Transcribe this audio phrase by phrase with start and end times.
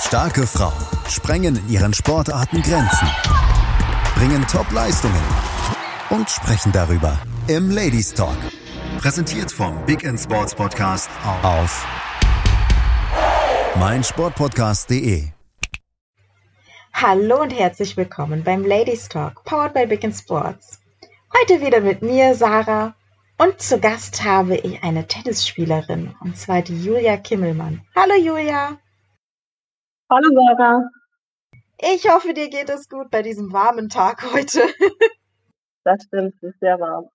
[0.00, 0.72] Starke Frauen
[1.08, 3.06] sprengen in ihren Sportarten Grenzen,
[4.14, 5.22] bringen Top-Leistungen
[6.08, 8.36] und sprechen darüber im Ladies Talk.
[8.98, 11.10] Präsentiert vom Big End Sports Podcast
[11.42, 11.86] auf
[13.78, 15.28] meinsportpodcast.de.
[16.94, 20.80] Hallo und herzlich willkommen beim Ladies Talk, powered by Big End Sports.
[21.38, 22.94] Heute wieder mit mir, Sarah,
[23.36, 27.82] und zu Gast habe ich eine Tennisspielerin, und zwar die Julia Kimmelmann.
[27.94, 28.78] Hallo Julia!
[30.12, 30.90] Hallo Sarah.
[31.80, 34.58] Ich hoffe, dir geht es gut bei diesem warmen Tag heute.
[35.84, 37.10] das stimmt, es ist sehr warm.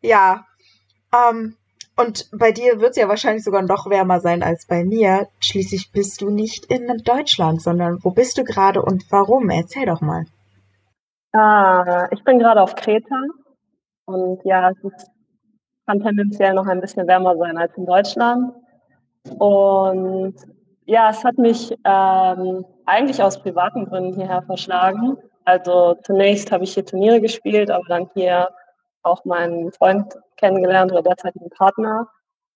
[0.00, 0.46] Ja,
[1.12, 1.56] ähm,
[1.96, 5.26] und bei dir wird es ja wahrscheinlich sogar noch wärmer sein als bei mir.
[5.40, 9.50] Schließlich bist du nicht in Deutschland, sondern wo bist du gerade und warum?
[9.50, 10.26] Erzähl doch mal.
[11.32, 13.22] Ah, ich bin gerade auf Kreta
[14.04, 15.10] und ja, es ist,
[15.84, 18.54] kann tendenziell noch ein bisschen wärmer sein als in Deutschland.
[19.40, 20.36] Und
[20.86, 25.16] ja, es hat mich ähm, eigentlich aus privaten Gründen hierher verschlagen.
[25.44, 28.50] Also zunächst habe ich hier Turniere gespielt, aber dann hier
[29.02, 32.08] auch meinen Freund kennengelernt oder derzeitigen Partner.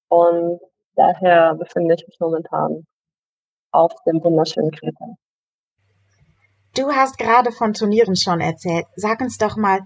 [0.08, 0.60] Und
[0.96, 2.86] daher befinde ich mich momentan
[3.70, 5.16] auf dem wunderschönen Kreta.
[6.74, 8.86] Du hast gerade von Turnieren schon erzählt.
[8.96, 9.80] Sag uns doch mal,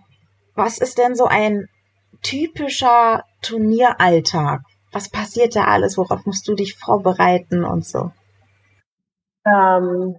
[0.55, 1.69] was ist denn so ein
[2.22, 4.61] typischer Turnieralltag?
[4.92, 5.97] Was passiert da alles?
[5.97, 8.11] Worauf musst du dich vorbereiten und so?
[9.44, 10.16] Ähm,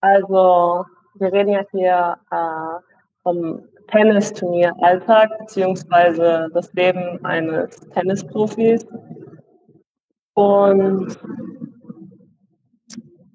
[0.00, 2.82] also wir reden ja hier äh,
[3.22, 8.86] vom Tennisturnier Alltag beziehungsweise das Leben eines Tennisprofis.
[10.34, 11.18] Und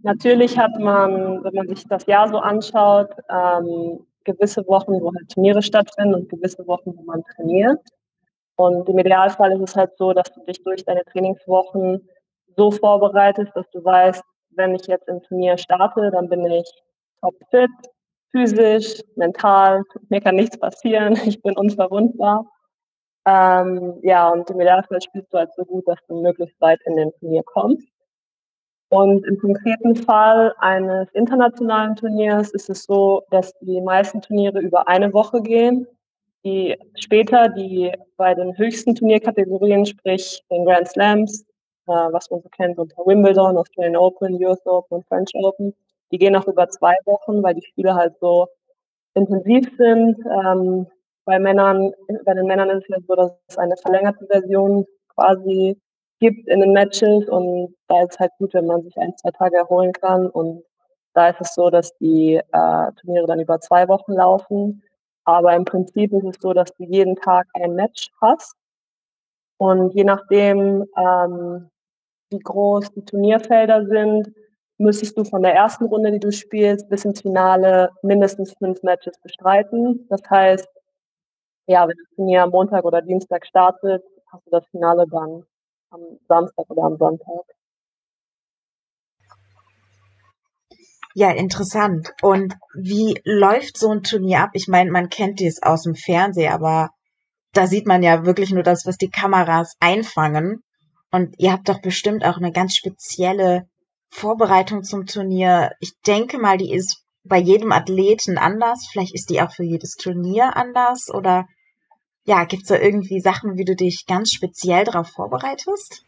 [0.03, 5.29] natürlich hat man, wenn man sich das Jahr so anschaut, ähm, gewisse Wochen, wo halt
[5.29, 7.79] Turniere stattfinden und gewisse Wochen, wo man trainiert.
[8.55, 12.07] Und im Idealfall ist es halt so, dass du dich durch deine Trainingswochen
[12.55, 14.23] so vorbereitest, dass du weißt,
[14.55, 16.69] wenn ich jetzt im Turnier starte, dann bin ich
[17.21, 17.69] topfit,
[18.31, 22.45] physisch, mental, mir kann nichts passieren, ich bin unverwundbar.
[23.25, 26.95] Ähm, ja, und im Idealfall spielst du halt so gut, dass du möglichst weit in
[26.95, 27.87] den Turnier kommst.
[28.89, 34.87] Und im konkreten Fall eines internationalen Turniers ist es so, dass die meisten Turniere über
[34.87, 35.87] eine Woche gehen.
[36.43, 41.45] Die später, die bei den höchsten Turnierkategorien, sprich den Grand Slams,
[41.87, 45.73] äh, was man so kennt unter Wimbledon, Australian Open, US Open und French Open.
[46.11, 48.47] Die gehen auch über zwei Wochen, weil die Spiele halt so
[49.13, 50.17] intensiv sind.
[50.25, 50.87] Ähm,
[51.25, 51.91] bei Männern,
[52.25, 55.79] bei den Männern ist es ja so, dass es eine verlängerte Version quasi
[56.19, 59.31] gibt in den Matches und da ist es halt gut, wenn man sich ein, zwei
[59.31, 60.63] Tage erholen kann und
[61.13, 64.83] da ist es so, dass die äh, Turniere dann über zwei Wochen laufen.
[65.25, 68.55] Aber im Prinzip ist es so, dass du jeden Tag ein Match hast.
[69.61, 71.69] Und je nachdem, ähm,
[72.31, 74.33] wie groß die Turnierfelder sind,
[74.79, 79.19] müsstest du von der ersten Runde, die du spielst, bis ins Finale mindestens fünf Matches
[79.21, 80.07] bestreiten.
[80.09, 80.67] Das heißt,
[81.67, 85.43] ja, wenn das Turnier am Montag oder Dienstag startet, hast du das Finale dann
[85.91, 87.43] am Samstag oder am Sonntag.
[91.13, 92.15] Ja, interessant.
[92.23, 94.49] Und wie läuft so ein Turnier ab?
[94.53, 96.89] Ich meine, man kennt dies aus dem Fernsehen, aber
[97.53, 100.63] da sieht man ja wirklich nur das, was die Kameras einfangen.
[101.11, 103.67] Und ihr habt doch bestimmt auch eine ganz spezielle
[104.09, 105.71] Vorbereitung zum Turnier.
[105.79, 108.87] Ich denke mal, die ist bei jedem Athleten anders.
[108.91, 111.09] Vielleicht ist die auch für jedes Turnier anders.
[111.13, 111.45] Oder
[112.23, 116.03] ja, gibt's da irgendwie Sachen, wie du dich ganz speziell darauf vorbereitest?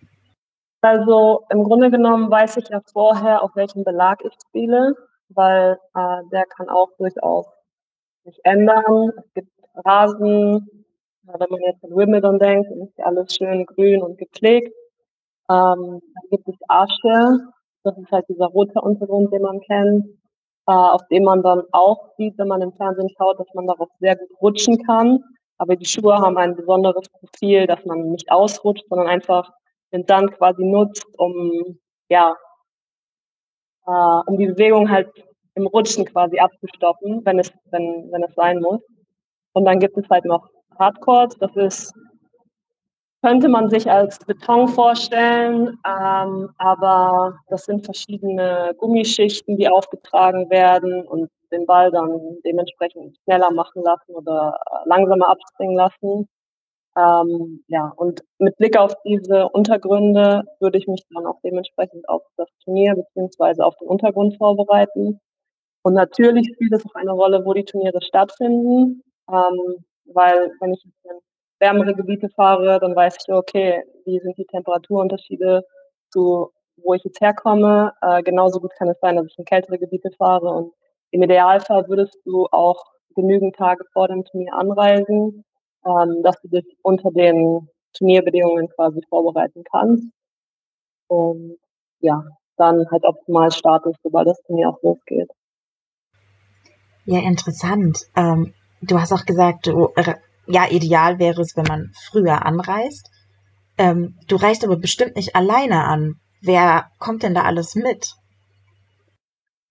[0.81, 4.95] Also im Grunde genommen weiß ich ja vorher, auf welchem Belag ich spiele,
[5.29, 7.45] weil äh, der kann auch durchaus
[8.25, 9.11] sich ändern.
[9.17, 9.51] Es gibt
[9.85, 10.82] Rasen,
[11.23, 14.73] wenn man jetzt an Wimbledon denkt, ist alles schön grün und gepflegt.
[15.49, 17.39] Ähm, dann gibt es Asche,
[17.83, 20.05] das ist halt dieser rote Untergrund, den man kennt,
[20.67, 23.89] äh, auf dem man dann auch sieht, wenn man im Fernsehen schaut, dass man darauf
[23.99, 25.23] sehr gut rutschen kann.
[25.57, 29.49] Aber die Schuhe haben ein besonderes Profil, dass man nicht ausrutscht, sondern einfach
[29.91, 31.77] den Sand quasi nutzt, um
[32.09, 32.35] ja,
[33.85, 35.09] äh, um die Bewegung halt
[35.55, 38.81] im Rutschen quasi abzustoppen, wenn es, wenn, wenn es sein muss.
[39.53, 40.47] Und dann gibt es halt noch
[40.79, 41.93] Hardcore, das ist
[43.23, 51.07] könnte man sich als Beton vorstellen, ähm, aber das sind verschiedene Gummischichten, die aufgetragen werden
[51.07, 56.27] und den Ball dann dementsprechend schneller machen lassen oder äh, langsamer abspringen lassen.
[56.97, 62.23] Ähm, ja, und mit Blick auf diese Untergründe würde ich mich dann auch dementsprechend auf
[62.35, 65.19] das Turnier beziehungsweise auf den Untergrund vorbereiten.
[65.83, 70.83] Und natürlich spielt es auch eine Rolle, wo die Turniere stattfinden, ähm, weil wenn ich
[70.83, 71.23] jetzt
[71.59, 75.63] wärmere Gebiete fahre, dann weiß ich, okay, wie sind die Temperaturunterschiede
[76.11, 77.93] zu wo ich jetzt herkomme.
[78.01, 80.73] Äh, genauso gut kann es sein, dass ich in kältere Gebiete fahre und
[81.11, 82.83] im Idealfall würdest du auch
[83.15, 85.45] genügend Tage vor dem Turnier anreisen,
[85.85, 90.07] ähm, dass du dich unter den Turnierbedingungen quasi vorbereiten kannst.
[91.07, 91.57] Und
[91.99, 92.23] ja,
[92.57, 95.29] dann halt optimal startest, sobald das Turnier auch losgeht.
[97.05, 97.99] Ja, interessant.
[98.15, 98.53] Ähm,
[98.87, 100.15] du hast auch gesagt, du, äh,
[100.47, 103.09] ja, ideal wäre es, wenn man früher anreist.
[103.77, 106.15] Ähm, du reist aber bestimmt nicht alleine an.
[106.41, 108.13] Wer kommt denn da alles mit?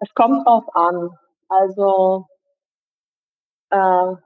[0.00, 1.11] Es kommt drauf an.
[1.49, 2.26] Also
[3.70, 4.17] äh,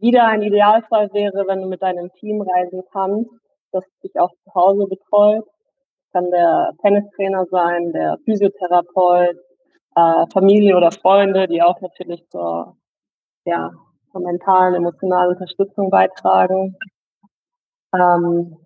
[0.00, 3.30] wieder ein Idealfall wäre, wenn du mit deinem Team reisen kannst,
[3.70, 5.44] das dich auch zu Hause betreut.
[6.12, 9.36] Kann der Tennistrainer sein, der Physiotherapeut,
[9.94, 12.76] äh, Familie oder Freunde, die auch natürlich zur,
[13.44, 13.70] ja,
[14.12, 16.76] zur mentalen, emotionalen Unterstützung beitragen.
[17.94, 18.56] Ähm,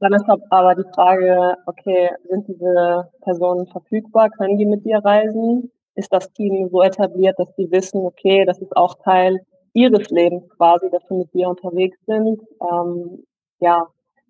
[0.00, 4.28] dann ist aber die Frage, okay, sind diese Personen verfügbar?
[4.30, 5.70] Können die mit dir reisen?
[5.94, 9.40] Ist das Team so etabliert, dass die wissen, okay, das ist auch Teil
[9.72, 12.42] ihres Lebens quasi, dass sie mit dir unterwegs sind?
[12.60, 13.24] Ähm,
[13.60, 13.86] ja,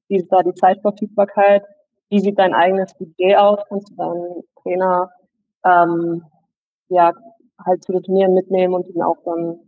[0.08, 1.64] wie ist da die Zeitverfügbarkeit?
[2.08, 3.58] Wie sieht dein eigenes Budget aus?
[3.68, 5.10] Kannst du deinen Trainer
[5.64, 6.22] ähm,
[6.88, 7.12] ja
[7.64, 9.58] halt zu den Turnieren mitnehmen und ihn auch dann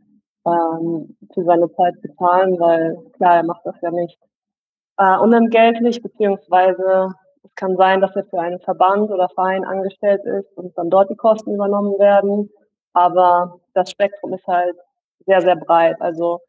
[0.47, 4.19] ähm, für seine Zeit bezahlen, weil klar, er macht das ja nicht
[4.99, 7.11] äh, unentgeltlich, beziehungsweise
[7.45, 11.11] es kann sein, dass er für einen Verband oder Verein angestellt ist und dann dort
[11.11, 12.51] die Kosten übernommen werden.
[12.93, 14.77] Aber das Spektrum ist halt
[15.27, 16.01] sehr, sehr breit.
[16.01, 16.41] Also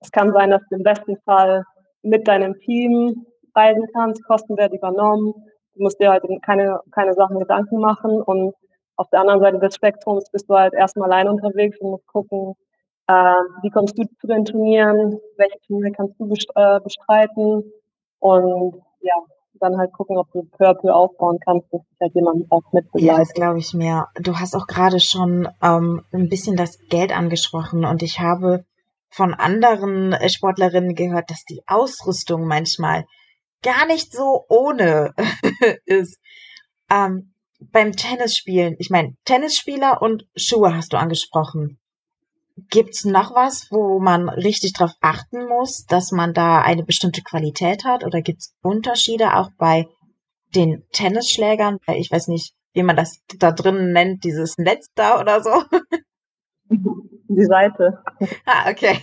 [0.00, 1.64] es kann sein, dass du im besten Fall
[2.02, 5.34] mit deinem Team reisen kannst, Kosten werden übernommen.
[5.74, 8.54] Du musst dir halt keine, keine Sachen Gedanken machen und
[8.96, 12.54] auf der anderen Seite des Spektrums bist du halt erstmal allein unterwegs und musst gucken,
[13.08, 13.12] äh,
[13.62, 17.72] wie kommst du zu den Turnieren, welche Turniere kannst du äh, bestreiten
[18.20, 19.14] und ja,
[19.60, 23.08] dann halt gucken, ob du peu aufbauen kannst, dass sich halt jemand auch mit begleitet.
[23.08, 24.06] Ja, das glaube ich mir.
[24.20, 28.64] Du hast auch gerade schon ähm, ein bisschen das Geld angesprochen und ich habe
[29.08, 33.04] von anderen Sportlerinnen gehört, dass die Ausrüstung manchmal
[33.62, 35.14] gar nicht so ohne
[35.86, 36.18] ist.
[36.90, 41.78] Ähm, beim Tennisspielen, ich meine, Tennisspieler und Schuhe hast du angesprochen.
[42.70, 47.84] Gibt's noch was, wo man richtig drauf achten muss, dass man da eine bestimmte Qualität
[47.84, 48.04] hat?
[48.04, 49.86] Oder gibt's Unterschiede auch bei
[50.54, 51.78] den Tennisschlägern?
[51.94, 55.50] Ich weiß nicht, wie man das da drin nennt, dieses Netz da oder so.
[57.28, 58.02] Die Seite.
[58.46, 59.00] Ah, okay.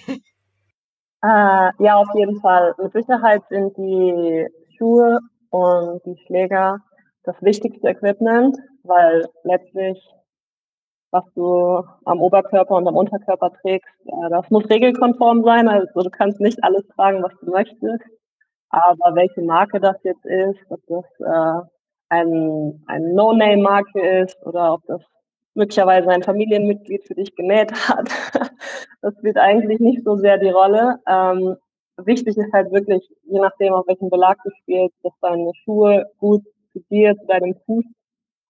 [1.22, 2.74] Äh, ja, auf jeden Fall.
[2.82, 4.48] Mit Sicherheit sind die
[4.78, 5.20] Schuhe
[5.50, 6.80] und die Schläger
[7.24, 10.00] das wichtigste Equipment, weil letztlich
[11.14, 13.94] was du am Oberkörper und am Unterkörper trägst.
[14.08, 18.04] Äh, das muss regelkonform sein, also du kannst nicht alles tragen, was du möchtest.
[18.70, 21.68] Aber welche Marke das jetzt ist, ob das äh,
[22.10, 25.02] ein, ein No-Name-Marke ist oder ob das
[25.54, 28.10] möglicherweise ein Familienmitglied für dich genäht hat,
[29.02, 30.98] das spielt eigentlich nicht so sehr die Rolle.
[31.08, 31.56] Ähm,
[31.98, 36.42] wichtig ist halt wirklich, je nachdem, auf welchen Belag du spielst, dass deine Schuhe gut
[36.74, 37.86] zu dir, zu deinem Fuß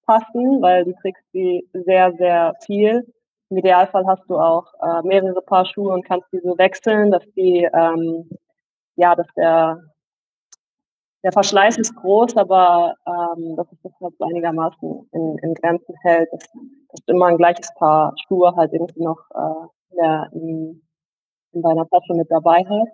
[0.06, 3.06] passen, weil du trägst die sehr, sehr viel.
[3.50, 7.70] Im Idealfall hast du auch äh, mehrere Paar Schuhe und kannst diese wechseln, dass die,
[7.74, 8.30] ähm,
[8.96, 9.80] ja, dass der,
[11.24, 15.96] der Verschleiß ist groß, aber ähm, dass sich das halt so einigermaßen in, in Grenzen
[16.02, 16.44] hält, dass,
[16.90, 20.82] dass du immer ein gleiches Paar Schuhe halt irgendwie noch äh, in, der, in,
[21.54, 22.92] in deiner Tasche mit dabei hast.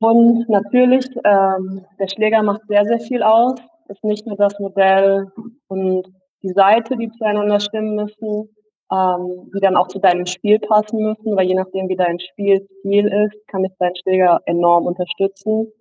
[0.00, 5.30] Und natürlich, ähm, der Schläger macht sehr, sehr viel aus ist nicht nur das Modell
[5.68, 6.06] und
[6.42, 8.48] die Seite, die zueinander stimmen müssen,
[8.92, 13.06] ähm, die dann auch zu deinem Spiel passen müssen, weil je nachdem, wie dein Spielstil
[13.08, 15.72] ist, kann dich dein Schläger enorm unterstützen.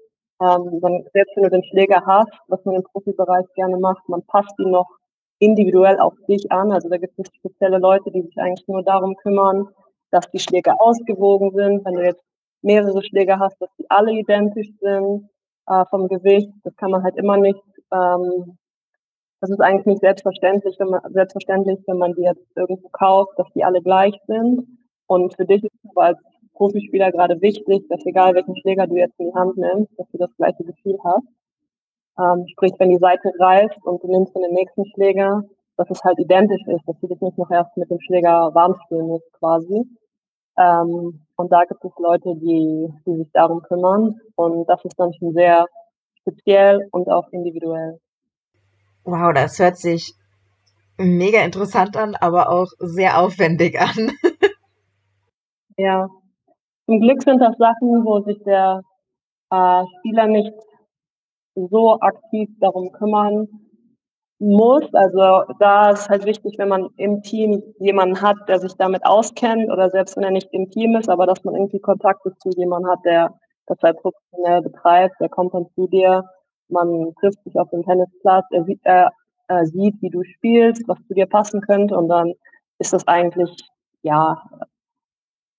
[0.41, 4.23] Ähm, dann, selbst wenn du den Schläger hast, was man im Profibereich gerne macht, man
[4.23, 4.89] passt ihn noch
[5.39, 6.71] individuell auf dich an.
[6.71, 9.67] Also da gibt es spezielle Leute, die sich eigentlich nur darum kümmern,
[10.11, 11.85] dass die Schläger ausgewogen sind.
[11.85, 12.23] Wenn du jetzt
[12.61, 15.29] mehrere Schläger hast, dass die alle identisch sind
[15.67, 18.57] äh, vom Gewicht, das kann man halt immer nicht ähm,
[19.39, 23.47] das ist eigentlich nicht selbstverständlich, wenn man, selbstverständlich, wenn man die jetzt irgendwo kauft, dass
[23.53, 24.65] die alle gleich sind.
[25.05, 26.19] Und für dich ist es aber als
[26.53, 30.17] Profispieler gerade wichtig, dass egal welchen Schläger du jetzt in die Hand nimmst, dass du
[30.17, 31.27] das gleiche Gefühl hast.
[32.19, 35.43] Ähm, sprich, wenn die Seite reißt und du nimmst den nächsten Schläger,
[35.77, 38.75] dass es halt identisch ist, dass du dich nicht noch erst mit dem Schläger warm
[38.85, 39.85] spielen musst quasi.
[40.57, 44.19] Ähm, und da gibt es Leute, die, die sich darum kümmern.
[44.35, 45.67] Und das ist dann schon sehr
[46.27, 47.99] speziell und auch individuell.
[49.03, 50.13] Wow, das hört sich
[50.97, 54.11] mega interessant an, aber auch sehr aufwendig an.
[55.77, 56.09] ja,
[56.85, 58.81] zum Glück sind das Sachen, wo sich der
[59.51, 60.53] äh, Spieler nicht
[61.55, 63.47] so aktiv darum kümmern
[64.39, 64.83] muss.
[64.93, 69.71] Also da ist halt wichtig, wenn man im Team jemanden hat, der sich damit auskennt
[69.71, 72.91] oder selbst wenn er nicht im Team ist, aber dass man irgendwie Kontakte zu jemandem
[72.91, 76.23] hat, der das halt professionell betreibt, der kommt dann zu dir,
[76.69, 79.11] man trifft sich auf dem Tennisplatz, er sieht, er,
[79.47, 82.33] er sieht, wie du spielst, was zu dir passen könnte und dann
[82.79, 83.51] ist das eigentlich,
[84.01, 84.41] ja,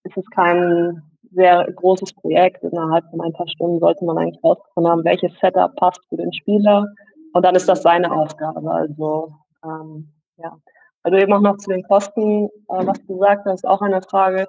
[0.05, 2.63] ist es kein sehr großes Projekt.
[2.63, 6.33] Innerhalb von ein paar Stunden sollte man eigentlich rausgefunden haben, welches Setup passt für den
[6.33, 6.87] Spieler.
[7.35, 8.71] Und dann ist das seine Aufgabe.
[8.71, 9.33] Also,
[9.65, 10.57] ähm, ja.
[11.03, 14.47] Also eben auch noch zu den Kosten, äh, was du das ist auch eine Frage.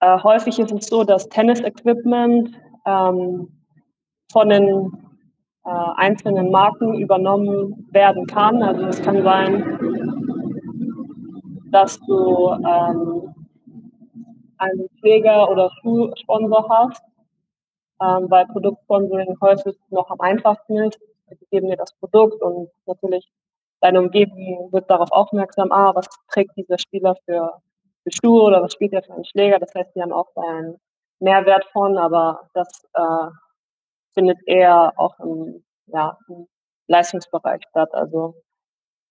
[0.00, 2.50] Äh, häufig ist es so, dass Tennis-Equipment
[2.86, 3.48] ähm,
[4.32, 4.92] von den
[5.64, 8.62] äh, einzelnen Marken übernommen werden kann.
[8.62, 9.78] Also es kann sein,
[11.72, 13.34] dass du ähm,
[14.58, 17.02] einen Pfleger oder Schuhsponsor hast,
[18.00, 20.98] ähm, weil Produktsponsoring häufig noch am einfachsten ist.
[21.28, 23.28] Sie geben dir das Produkt und natürlich
[23.80, 27.60] deine Umgebung wird darauf aufmerksam, ah, was trägt dieser Spieler für,
[28.04, 29.58] für Schuhe oder was spielt er für einen Schläger.
[29.58, 30.78] Das heißt, sie haben auch einen
[31.20, 33.30] Mehrwert von, aber das äh,
[34.14, 36.46] findet eher auch im, ja, im
[36.88, 37.92] Leistungsbereich statt.
[37.92, 38.34] Also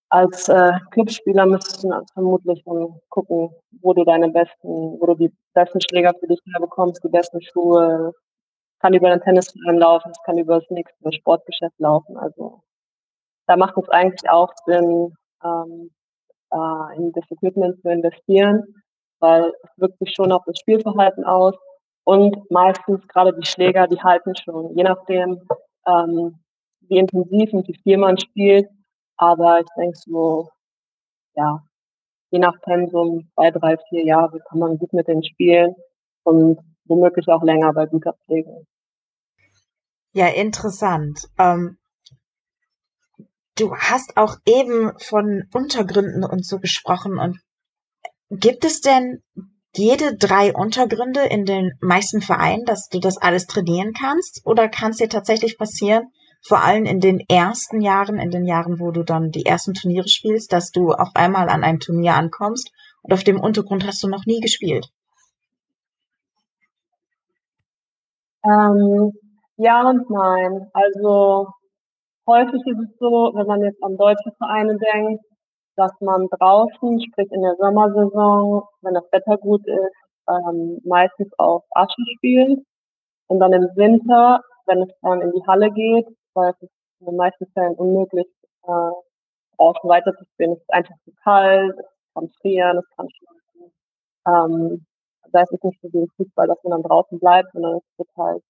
[0.10, 3.50] als äh, Clubspieler müsstest du vermutlich dann gucken,
[3.82, 8.14] wo du deine besten, wo du die besten Schläger für dich herbekommst, die besten Schuhe.
[8.80, 12.18] Kann über den Tennisverein laufen, es kann über das nächste Sportgeschäft laufen.
[12.18, 12.62] Also
[13.48, 15.92] da macht es eigentlich auch Sinn, ähm,
[16.52, 18.64] äh, in das Equipment zu investieren,
[19.20, 21.56] weil es wirkt sich schon auf das Spielverhalten aus.
[22.06, 25.42] Und meistens gerade die Schläger, die halten schon, je nachdem,
[25.88, 26.40] ähm,
[26.82, 28.70] wie intensiv und wie viel man spielt,
[29.18, 30.50] aber ich denke so,
[31.34, 31.64] ja,
[32.30, 35.74] je nach Pensum, zwei, drei, vier Jahre kann man gut mit denen spielen
[36.24, 38.66] und womöglich auch länger bei guter Pflege.
[40.14, 41.28] Ja, interessant.
[41.40, 41.78] Ähm,
[43.58, 47.40] du hast auch eben von Untergründen und so gesprochen und
[48.30, 49.24] gibt es denn
[49.78, 54.42] jede drei Untergründe in den meisten Vereinen, dass du das alles trainieren kannst?
[54.46, 58.80] Oder kann es dir tatsächlich passieren, vor allem in den ersten Jahren, in den Jahren,
[58.80, 62.72] wo du dann die ersten Turniere spielst, dass du auf einmal an einem Turnier ankommst
[63.02, 64.88] und auf dem Untergrund hast du noch nie gespielt?
[68.44, 69.12] Ähm,
[69.58, 70.70] ja und nein.
[70.74, 71.48] Also
[72.28, 75.24] häufig ist es so, wenn man jetzt an deutsche Vereine denkt,
[75.76, 79.96] dass man draußen, sprich in der Sommersaison, wenn das Wetter gut ist,
[80.30, 82.60] ähm, meistens auf Asche spielt
[83.28, 87.08] und dann im Winter, wenn es dann in die Halle geht, weil es ist in
[87.08, 88.28] den meisten Fällen unmöglich,
[88.64, 88.92] äh,
[89.58, 90.54] draußen weiterzuspielen.
[90.54, 93.72] Es ist einfach zu kalt, es kann frieren, es kann schneien.
[94.28, 94.86] Ähm,
[95.32, 97.98] da ist es nicht so wie im Fußball, dass man dann draußen bleibt, sondern es
[97.98, 98.44] wird halt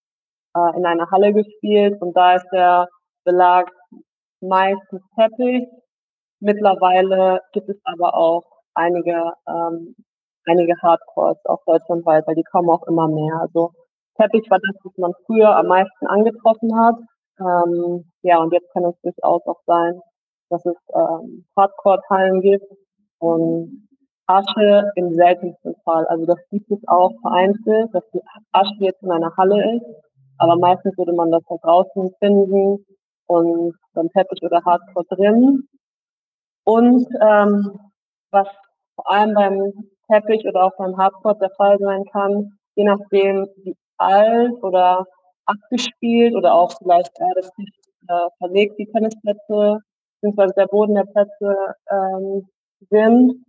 [0.55, 2.87] äh, in einer Halle gespielt und da ist der
[3.23, 3.69] Belag
[4.41, 5.67] meistens Teppich.
[6.45, 8.43] Mittlerweile gibt es aber auch
[8.75, 9.95] einige, ähm,
[10.45, 13.41] einige Hardcores, auch deutschlandweit, weil die kommen auch immer mehr.
[13.41, 13.71] Also
[14.15, 16.97] Teppich war das, was man früher am meisten angetroffen hat.
[17.39, 19.99] Ähm, ja, und jetzt kann es durchaus auch sein,
[20.51, 22.71] dass es ähm, Hardcore-Teilen gibt
[23.17, 23.87] und
[24.27, 26.05] Asche im seltensten Fall.
[26.05, 28.21] Also das gibt es auch vereinzelt, dass die
[28.51, 29.85] Asche jetzt in einer Halle ist,
[30.37, 32.85] aber meistens würde man das da draußen finden
[33.25, 35.67] und dann Teppich oder Hardcore drin.
[36.65, 37.79] Und ähm,
[38.31, 38.47] was
[38.95, 39.73] vor allem beim
[40.11, 45.05] Teppich oder auch beim Hardcore der Fall sein kann, je nachdem wie alt oder
[45.45, 47.73] abgespielt oder auch vielleicht äh, das nicht
[48.07, 49.79] äh, verlegt, die Tennisplätze,
[50.15, 52.47] beziehungsweise der Boden der Plätze ähm,
[52.89, 53.45] sind,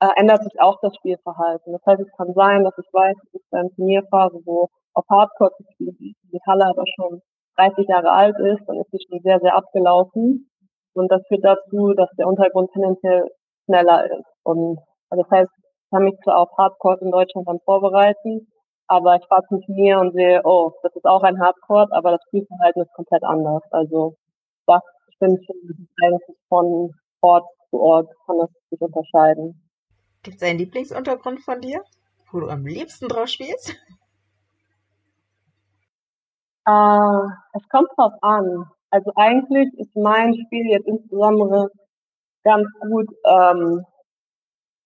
[0.00, 1.72] äh, ändert sich auch das Spielverhalten.
[1.72, 5.52] Das heißt, es kann sein, dass ich weiß, es ist eine Turnierphase, wo auf Hardcore
[5.58, 7.20] gespielt wird, die Halle aber schon
[7.56, 10.50] 30 Jahre alt ist, dann ist sie schon sehr, sehr abgelaufen.
[10.94, 13.28] Und das führt dazu, dass der Untergrund tendenziell
[13.64, 14.26] schneller ist.
[14.42, 14.78] Und
[15.10, 18.48] also das heißt, ich kann mich zwar auf Hardcore in Deutschland dann vorbereiten,
[18.86, 22.22] aber ich fahre zum Turnier und sehe, oh, das ist auch ein Hardcore, aber das
[22.28, 23.62] Spielverhalten ist komplett anders.
[23.70, 24.16] Also
[24.66, 24.82] das
[25.16, 29.60] stimmt schon eigentlich von Ort zu Ort kann das sich unterscheiden.
[30.22, 31.82] Gibt es einen Lieblingsuntergrund von dir,
[32.30, 33.74] wo du am liebsten drauf spielst?
[36.66, 38.64] Äh, es kommt drauf an.
[38.94, 41.68] Also eigentlich ist mein Spiel jetzt insbesondere
[42.44, 43.84] ganz gut ähm,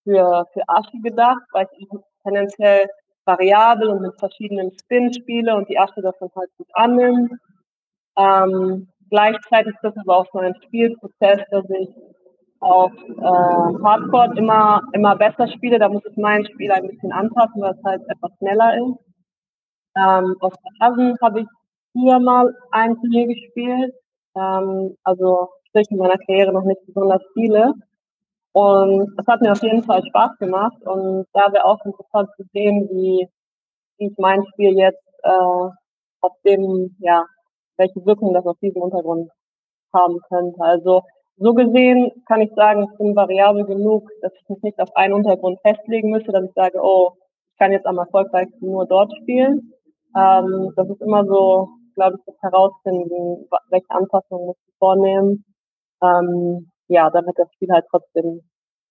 [0.02, 1.86] für, für Aschi gedacht, weil ich
[2.22, 2.88] tendenziell
[3.26, 7.32] variabel und mit verschiedenen Spin spiele und die Asche davon halt gut annimmt.
[8.16, 11.90] Ähm, gleichzeitig ist das aber auch so ein Spielprozess, dass ich
[12.60, 15.78] auf äh, Hardcore immer, immer besser spiele.
[15.78, 18.98] Da muss ich mein Spiel ein bisschen anpassen, weil es halt etwas schneller ist.
[19.98, 21.46] Ähm, auf Rasen habe ich
[21.98, 23.94] früher mal ein Turnier gespielt.
[24.36, 27.74] Ähm, also sprich in meiner Karriere noch nicht besonders viele.
[28.52, 32.44] Und es hat mir auf jeden Fall Spaß gemacht und da wäre auch interessant zu
[32.52, 33.28] sehen, wie,
[33.98, 37.24] wie ich mein Spiel jetzt äh, auf dem, ja,
[37.76, 39.30] welche Wirkung das auf diesem Untergrund
[39.94, 40.60] haben könnte.
[40.60, 41.02] Also
[41.36, 45.14] so gesehen kann ich sagen, ich bin variabel genug, dass ich mich nicht auf einen
[45.14, 47.12] Untergrund festlegen müsste, dass ich sage, oh,
[47.52, 49.72] ich kann jetzt am erfolgreichsten nur dort spielen.
[50.16, 55.44] Ähm, das ist immer so, glaube ich, das Herausfinden, welche Anpassungen muss ich vornehmen.
[56.00, 58.40] Ähm, ja, damit das Spiel halt trotzdem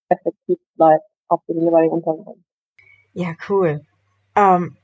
[0.10, 2.44] effektiv bleibt auf dem jeweiligen Untergrund.
[3.14, 3.82] Ja, cool.
[4.36, 4.76] Ähm,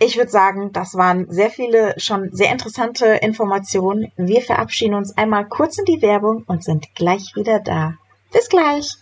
[0.00, 4.12] ich würde sagen, das waren sehr viele schon sehr interessante Informationen.
[4.16, 7.94] Wir verabschieden uns einmal kurz in die Werbung und sind gleich wieder da.
[8.32, 8.96] Bis gleich.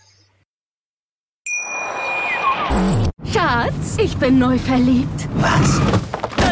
[3.25, 5.29] Schatz, ich bin neu verliebt.
[5.35, 6.02] Was?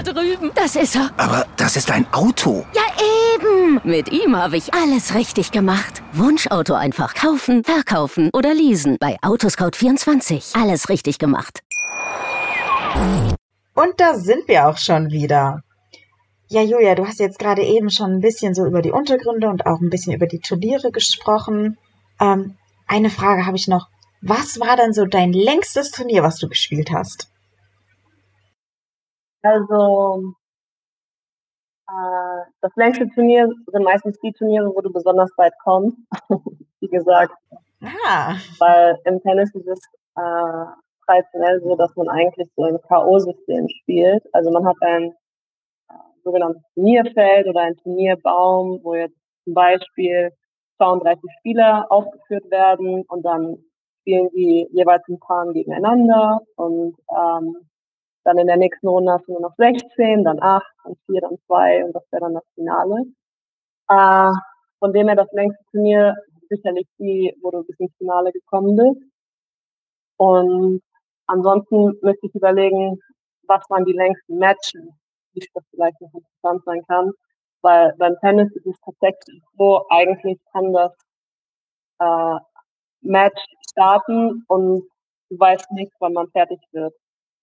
[0.03, 0.51] Da drüben.
[0.55, 1.11] Das ist er.
[1.19, 2.65] Aber das ist ein Auto.
[2.75, 2.83] Ja,
[3.35, 3.81] eben.
[3.85, 6.03] Mit ihm habe ich alles richtig gemacht.
[6.15, 8.97] Wunschauto einfach kaufen, verkaufen oder leasen.
[8.99, 10.59] Bei Autoscout24.
[10.59, 11.61] Alles richtig gemacht.
[13.75, 15.63] Und da sind wir auch schon wieder.
[16.49, 19.67] Ja, Julia, du hast jetzt gerade eben schon ein bisschen so über die Untergründe und
[19.67, 21.77] auch ein bisschen über die Turniere gesprochen.
[22.19, 23.89] Ähm, eine Frage habe ich noch.
[24.23, 27.31] Was war denn so dein längstes Turnier, was du gespielt hast?
[29.43, 30.35] Also
[31.89, 35.97] äh, das längste Turnier sind meistens die Turniere, wo du besonders weit kommst.
[36.81, 37.35] Wie gesagt.
[37.83, 38.35] Ah.
[38.59, 39.81] Weil im Tennis ist es
[40.17, 40.67] äh,
[41.07, 44.23] traditionell so, dass man eigentlich so ein K.O.-System spielt.
[44.35, 45.13] Also man hat ein
[45.89, 50.31] äh, sogenanntes Turnierfeld oder ein Turnierbaum, wo jetzt zum Beispiel
[50.77, 53.59] 32 Spieler aufgeführt werden und dann
[54.01, 57.70] spielen die jeweils in Paaren gegeneinander und ähm,
[58.25, 61.39] dann in der nächsten Runde hast du nur noch 16, dann 8, dann 4, dann
[61.47, 63.05] 2 und das wäre dann das Finale.
[63.89, 64.33] Äh,
[64.79, 66.15] von dem her das längste Turnier
[66.49, 69.03] sicherlich die, wo du bis ins Finale gekommen bist.
[70.17, 70.83] Und
[71.31, 72.99] Ansonsten müsste ich überlegen,
[73.47, 74.83] was waren die längsten Matches,
[75.33, 77.13] wie das vielleicht noch interessant sein kann.
[77.63, 80.93] Weil beim Tennis ist es tatsächlich so, eigentlich kann das
[82.01, 82.41] äh,
[83.03, 84.89] Match starten und
[85.29, 86.95] du weißt nicht, wann man fertig wird.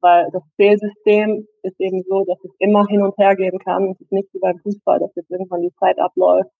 [0.02, 3.92] Weil das Zählsystem ist eben so, dass es immer hin und her gehen kann.
[3.92, 6.52] Es ist nicht wie beim Fußball, dass jetzt irgendwann die Zeit abläuft,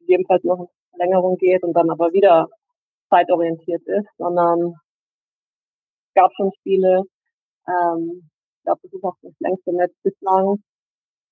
[0.00, 2.48] gegebenenfalls noch eine Verlängerung geht und dann aber wieder
[3.10, 4.74] zeitorientiert ist, sondern
[6.14, 7.02] gab schon Spiele,
[7.66, 10.58] ähm, ich glaube, das ist auch das längste Netz bislang,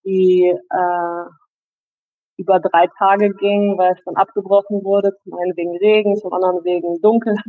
[0.04, 1.24] die äh,
[2.36, 6.64] über drei Tage ging, weil es dann abgebrochen wurde, zum einen wegen Regen, zum anderen
[6.64, 7.42] wegen Dunkelheit.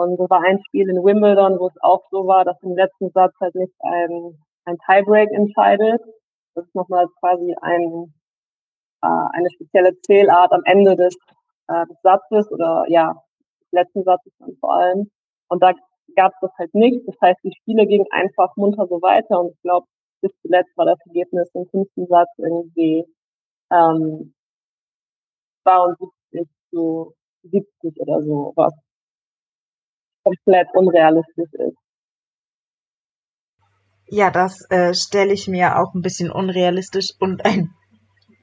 [0.00, 3.10] Und das war ein Spiel in Wimbledon, wo es auch so war, dass im letzten
[3.10, 6.00] Satz halt nicht ein, ein Tiebreak entscheidet.
[6.54, 8.14] Das ist nochmal quasi ein,
[9.02, 11.16] äh, eine spezielle Zählart am Ende des,
[11.68, 13.14] äh, des Satzes oder ja,
[13.60, 15.10] des letzten Satzes dann vor allem.
[15.48, 15.72] Und da
[16.16, 17.06] gab es das halt nicht.
[17.06, 19.86] Das heißt, die Spiele gingen einfach munter so weiter und ich glaube,
[20.22, 23.04] bis zuletzt war das Ergebnis im fünften Satz irgendwie
[23.70, 24.34] ähm,
[25.64, 28.74] 72 zu 70 oder so, was
[30.22, 31.76] komplett unrealistisch ist.
[34.06, 37.74] Ja, das äh, stelle ich mir auch ein bisschen unrealistisch und ein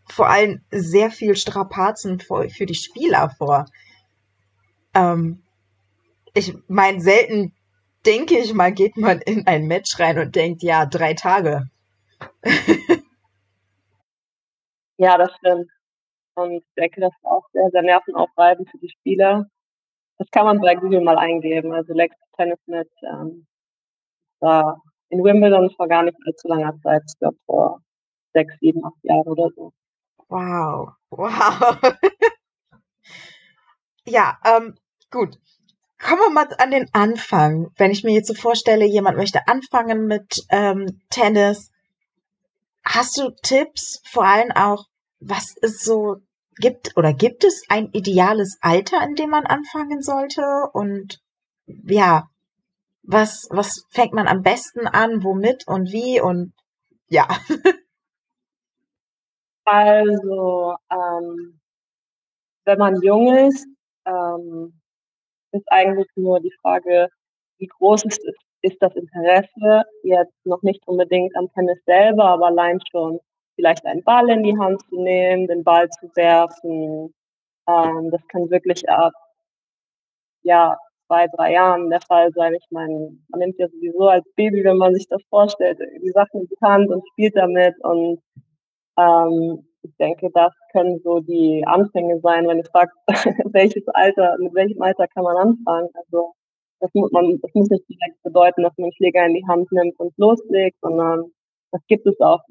[0.09, 3.65] vor allem sehr viel Strapazen für, für die Spieler vor.
[4.93, 5.43] Ähm,
[6.33, 7.53] ich meine, selten
[8.05, 11.69] denke ich mal, geht man in ein Match rein und denkt, ja, drei Tage.
[14.97, 15.69] ja, das stimmt.
[16.35, 19.49] Und ich denke, das ist auch sehr, sehr nervenaufreibend für die Spieler.
[20.17, 21.73] Das kann man bei Google mal eingeben.
[21.73, 23.47] Also Lex Tennis mit ähm,
[24.39, 27.81] war in Wimbledon vor gar nicht allzu langer Zeit, ich glaube vor
[28.33, 29.73] sechs, sieben, acht Jahren oder so.
[30.29, 31.77] Wow, wow.
[34.05, 34.75] ja, ähm,
[35.09, 35.37] gut.
[35.99, 37.71] Kommen wir mal an den Anfang.
[37.77, 41.71] Wenn ich mir jetzt so vorstelle, jemand möchte anfangen mit ähm, Tennis,
[42.83, 44.85] hast du Tipps, vor allem auch,
[45.19, 46.17] was ist so,
[46.59, 50.41] gibt oder gibt es ein ideales Alter, in dem man anfangen sollte?
[50.73, 51.19] Und
[51.65, 52.29] ja,
[53.03, 56.53] was, was fängt man am besten an, womit und wie und
[57.09, 57.27] ja.
[59.69, 61.59] Also, ähm,
[62.63, 63.67] wenn man jung ist,
[64.05, 64.79] ähm,
[65.51, 67.09] ist eigentlich nur die Frage,
[67.57, 68.21] wie groß ist,
[68.61, 73.19] ist das Interesse jetzt noch nicht unbedingt am Tennis selber, aber allein schon
[73.57, 77.13] vielleicht einen Ball in die Hand zu nehmen, den Ball zu werfen.
[77.67, 79.11] Ähm, das kann wirklich ab
[80.43, 82.53] ja, zwei, drei Jahren der Fall sein.
[82.55, 86.41] Ich meine, man nimmt ja sowieso als Baby, wenn man sich das vorstellt, die Sachen
[86.41, 88.21] in die Hand und spielt damit und
[88.97, 92.97] ähm, ich denke, das können so die Anfänge sein, wenn du fragst,
[93.53, 95.89] welches Alter, mit welchem Alter kann man anfangen.
[95.93, 96.33] Also
[96.79, 99.71] das muss man, das muss nicht direkt bedeuten, dass man einen Schläger in die Hand
[99.71, 101.31] nimmt und loslegt, sondern
[101.71, 102.41] das gibt es auch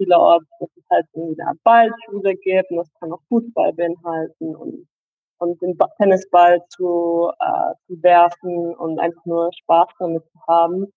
[0.00, 4.86] vielerorts, dass es halt irgendwie eine Ballschule gibt und das kann auch Fußball beinhalten und
[5.40, 10.92] und den Tennisball zu, äh, zu werfen und einfach nur Spaß damit zu haben.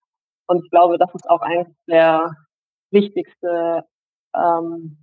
[0.48, 2.30] Und ich glaube, das ist auch eigentlich der
[2.92, 3.84] wichtigste,
[4.36, 4.98] ähm,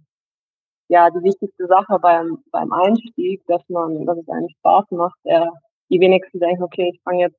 [0.88, 5.18] ja, die wichtigste Sache beim, beim Einstieg, dass man, dass es einen Spaß macht.
[5.24, 5.50] Der,
[5.88, 7.38] die wenigsten denken, okay, ich fange jetzt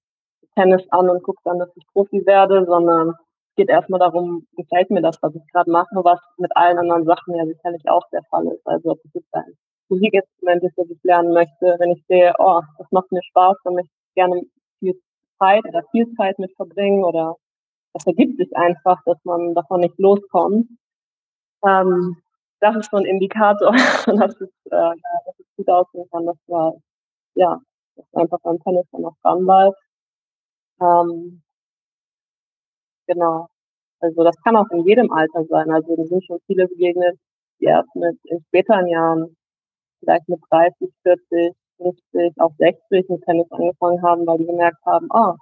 [0.55, 3.13] Tennis an und gucke dann, dass ich Profi werde, sondern
[3.55, 7.35] geht erstmal darum, gefällt mir das, was ich gerade mache, was mit allen anderen Sachen
[7.35, 8.65] ja sicherlich auch der Fall ist.
[8.65, 9.57] Also ob es jetzt ein
[9.89, 13.75] Musikinstrument ist, das ich lernen möchte, wenn ich sehe, oh, das macht mir Spaß, dann
[13.75, 14.41] möchte ich gerne
[14.79, 14.95] viel
[15.37, 17.35] Zeit oder viel Zeit mit verbringen oder
[17.93, 20.67] das ergibt sich einfach, dass man davon nicht loskommt.
[21.65, 22.17] Ähm,
[22.61, 23.71] das ist so ein Indikator,
[24.05, 24.93] dass es, äh,
[25.25, 26.73] dass es gut aussehen kann, dass man,
[27.35, 27.59] ja,
[27.95, 29.77] dass einfach beim Tennis dann auch dran bleibt.
[30.79, 31.41] Ähm,
[33.07, 33.47] genau.
[33.99, 35.71] Also das kann auch in jedem Alter sein.
[35.71, 37.17] Also mir sind schon viele begegnet,
[37.59, 39.35] die erst mit in späteren Jahren
[39.99, 45.07] vielleicht mit 30, 40, 50, auch 60 mit Tennis angefangen haben, weil die gemerkt haben,
[45.11, 45.35] ah,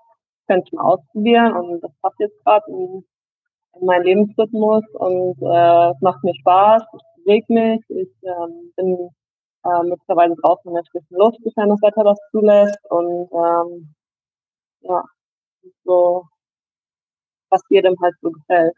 [0.47, 3.03] könnte ich mal ausprobieren und das passt jetzt gerade in,
[3.79, 9.09] in meinen Lebensrhythmus und äh, es macht mir Spaß, ich bewege mich, ich ähm, bin
[9.63, 13.93] äh, mittlerweile draußen in der frischen Luft, sofern das Wetter das zulässt und ähm,
[14.81, 15.03] ja,
[15.83, 16.23] so
[17.49, 18.75] was jedem halt so gefällt.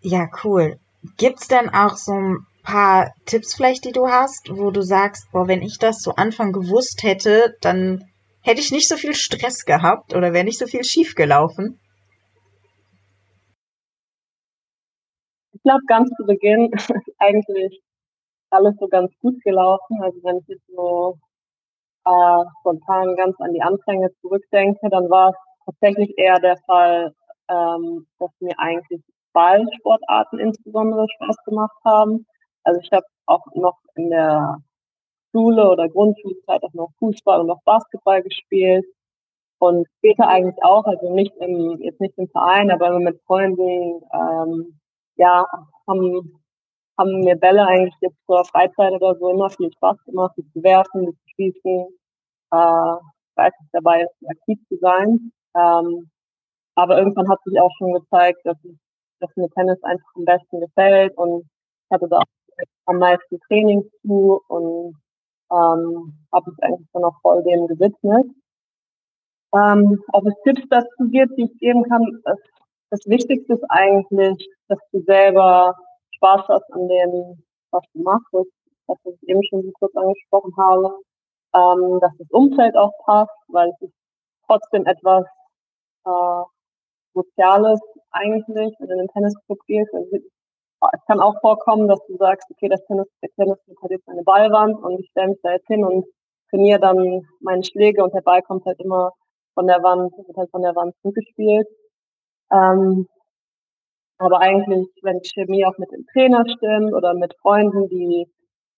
[0.00, 0.78] Ja, cool.
[1.16, 5.48] Gibt's denn auch so ein paar Tipps vielleicht, die du hast, wo du sagst, boah,
[5.48, 8.04] wenn ich das zu Anfang gewusst hätte, dann
[8.42, 11.80] hätte ich nicht so viel Stress gehabt oder wäre nicht so viel schief gelaufen?
[15.52, 17.80] Ich glaube, ganz zu Beginn ist eigentlich
[18.50, 20.02] alles so ganz gut gelaufen.
[20.02, 21.18] Also wenn ich jetzt so
[22.04, 25.36] äh, spontan ganz an die Anfänge zurückdenke, dann war es
[25.68, 27.14] tatsächlich eher der Fall,
[27.48, 29.02] ähm, dass mir eigentlich
[29.32, 32.26] Ballsportarten insbesondere Spaß gemacht haben.
[32.64, 34.58] Also ich habe auch noch in der
[35.32, 38.86] Schule oder Grundschulzeit auch noch Fußball und noch Basketball gespielt
[39.58, 44.78] und später eigentlich auch, also nicht im, jetzt nicht im Verein, aber mit Freunden, ähm,
[45.16, 45.44] ja,
[45.86, 46.40] haben,
[46.96, 50.62] haben mir Bälle eigentlich jetzt zur Freizeit oder so immer viel Spaß gemacht, die zu
[50.62, 51.86] werfen, die zu schießen,
[52.52, 52.96] äh,
[53.34, 55.32] fleißig dabei ist, aktiv zu sein.
[55.58, 56.10] Ähm,
[56.76, 58.76] aber irgendwann hat sich auch schon gezeigt, dass, ich,
[59.20, 62.24] dass mir Tennis einfach am besten gefällt und ich hatte da auch
[62.86, 64.94] am meisten Training zu und
[65.50, 68.26] ähm, habe mich eigentlich dann auch voll dem gewidmet.
[69.54, 72.38] Ähm, ob es Tipps dazu gibt, die ich geben kann, das,
[72.90, 75.74] das Wichtigste ist eigentlich, dass du selber
[76.16, 80.94] Spaß hast an dem, was du machst, was ich eben schon so kurz angesprochen habe,
[81.54, 83.94] ähm, dass das Umfeld auch passt, weil es ist
[84.46, 85.24] trotzdem etwas
[86.04, 86.42] äh,
[87.14, 87.80] Soziales
[88.10, 89.92] eigentlich, wenn du in den Tennisclub gehst.
[89.94, 94.08] Also es kann auch vorkommen, dass du sagst, okay, das Tennis, der Tennisclub hat jetzt
[94.08, 96.06] eine Ballwand und ich stelle mich da jetzt hin und
[96.50, 99.12] trainiere dann meine Schläge und der Ball kommt halt immer
[99.54, 101.66] von der Wand, wird halt von der Wand zugespielt.
[102.52, 103.08] Ähm,
[104.18, 108.26] aber eigentlich, wenn Chemie auch mit dem Trainer stimmt oder mit Freunden, die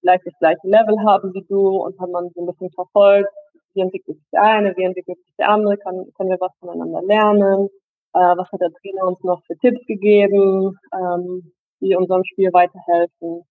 [0.01, 3.31] vielleicht das gleiche Level haben wie du und hat man so ein bisschen verfolgt,
[3.75, 7.03] wie entwickelt sich der eine, wie entwickelt sich der andere, kann, können wir was voneinander
[7.03, 7.69] lernen,
[8.15, 13.45] äh, was hat der Trainer uns noch für Tipps gegeben, ähm, die unserem Spiel weiterhelfen.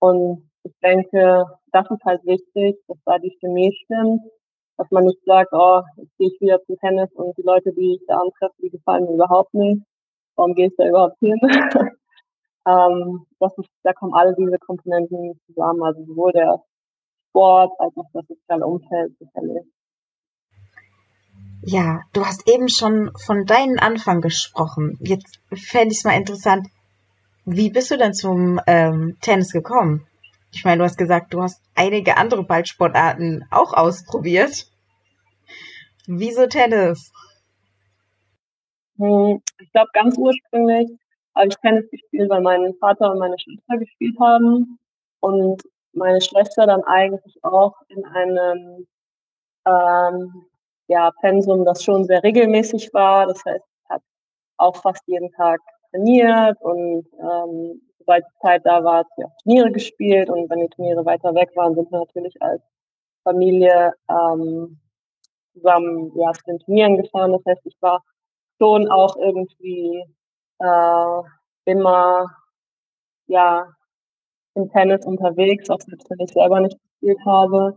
[0.00, 4.22] Und ich denke, das ist halt wichtig, dass da die Chemie stimmt,
[4.76, 7.94] dass man nicht sagt, oh, jetzt gehe ich wieder zum Tennis und die Leute, die
[7.94, 9.82] ich da antreffe, die gefallen mir überhaupt nicht.
[10.36, 11.38] Warum gehe ich da überhaupt hin?
[12.66, 16.60] ähm, das ist, da kommen alle diese Komponenten zusammen, also sowohl der
[17.34, 19.64] Sport als auch das soziale Umfeld sicherlich.
[21.62, 24.98] Ja, du hast eben schon von deinen Anfang gesprochen.
[25.00, 26.68] Jetzt fände ich es mal interessant,
[27.44, 30.06] wie bist du denn zum ähm, Tennis gekommen?
[30.52, 34.66] Ich meine, du hast gesagt, du hast einige andere Ballsportarten auch ausprobiert.
[36.06, 37.12] Wieso Tennis?
[38.98, 40.90] Hm, ich glaube, ganz ursprünglich
[41.34, 44.78] habe ich Tennis gespielt, weil mein Vater und meine Schwester gespielt haben
[45.20, 45.62] und
[45.94, 48.86] meine Schwester dann eigentlich auch in einem
[49.66, 50.46] ähm,
[50.88, 53.26] ja, Pensum, das schon sehr regelmäßig war.
[53.26, 54.04] Das heißt, ich habe
[54.58, 59.36] auch fast jeden Tag trainiert und ähm, sobald die Zeit da war, hat sie auch
[59.42, 62.62] Turniere gespielt und wenn die Turniere weiter weg waren, sind wir natürlich als
[63.22, 64.78] Familie ähm,
[65.54, 67.32] zusammen ja, zu den Turnieren gefahren.
[67.32, 68.02] Das heißt, ich war
[68.60, 70.04] schon auch irgendwie
[70.58, 71.22] äh,
[71.64, 72.26] immer
[73.26, 73.68] ja
[74.54, 77.76] im Tennis unterwegs, auch wenn ich selber nicht gespielt habe.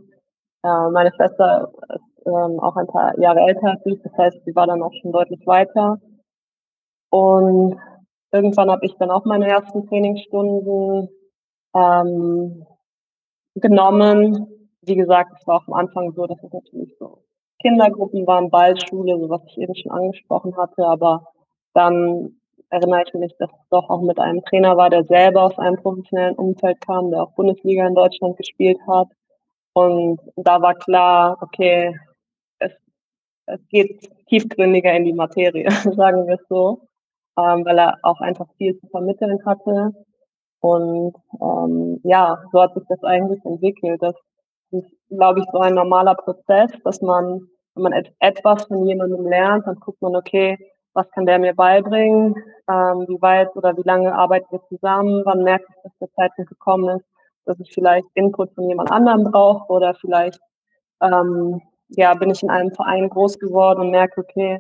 [0.63, 4.56] Äh, meine Schwester ist ähm, auch ein paar Jahre älter als ich, das heißt, sie
[4.56, 6.00] war dann auch schon deutlich weiter.
[7.10, 7.78] Und
[8.32, 11.10] irgendwann habe ich dann auch meine ersten Trainingsstunden
[11.76, 12.66] ähm,
[13.56, 14.48] genommen.
[14.82, 17.24] Wie gesagt, es war auch am Anfang so, dass es natürlich so
[17.62, 21.28] Kindergruppen waren, Ballschule, so was ich eben schon angesprochen hatte, aber
[21.74, 22.37] dann
[22.70, 25.78] erinnere ich mich, dass es doch auch mit einem Trainer war, der selber aus einem
[25.78, 29.08] professionellen Umfeld kam, der auch Bundesliga in Deutschland gespielt hat.
[29.74, 31.96] Und da war klar, okay,
[32.60, 32.72] es,
[33.46, 36.82] es geht tiefgründiger in die Materie, sagen wir es so,
[37.38, 39.92] ähm, weil er auch einfach viel zu vermitteln hatte.
[40.60, 44.02] Und ähm, ja, so hat sich das eigentlich entwickelt.
[44.02, 44.16] Das
[44.72, 47.42] ist, glaube ich, so ein normaler Prozess, dass man,
[47.76, 50.58] wenn man et etwas von jemandem lernt, dann guckt man, okay,
[50.98, 52.36] was kann der mir beibringen,
[52.68, 56.50] ähm, wie weit oder wie lange arbeiten wir zusammen, wann merke ich, dass der Zeitpunkt
[56.50, 57.06] gekommen ist,
[57.46, 60.40] dass ich vielleicht Input von jemand anderem brauche oder vielleicht
[61.02, 64.60] ähm, ja, bin ich in einem Verein groß geworden und merke, okay,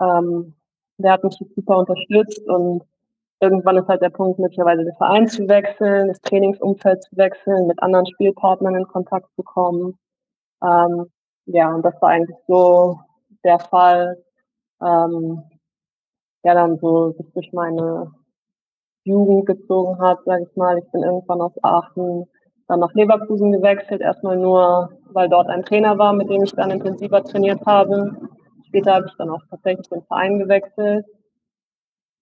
[0.00, 0.54] ähm,
[0.98, 2.82] der hat mich super unterstützt und
[3.40, 7.80] irgendwann ist halt der Punkt, möglicherweise den Verein zu wechseln, das Trainingsumfeld zu wechseln, mit
[7.80, 9.96] anderen Spielpartnern in Kontakt zu kommen.
[10.62, 11.06] Ähm,
[11.46, 12.98] ja, und das war eigentlich so
[13.44, 14.22] der Fall,
[14.82, 15.44] ähm,
[16.44, 18.12] ja dann so sich durch meine
[19.04, 20.78] Jugend gezogen hat, sage ich mal.
[20.78, 22.26] Ich bin irgendwann aus Aachen
[22.68, 26.70] dann nach Leverkusen gewechselt, erstmal nur, weil dort ein Trainer war, mit dem ich dann
[26.70, 28.14] intensiver trainiert habe.
[28.66, 31.06] Später habe ich dann auch tatsächlich den Verein gewechselt.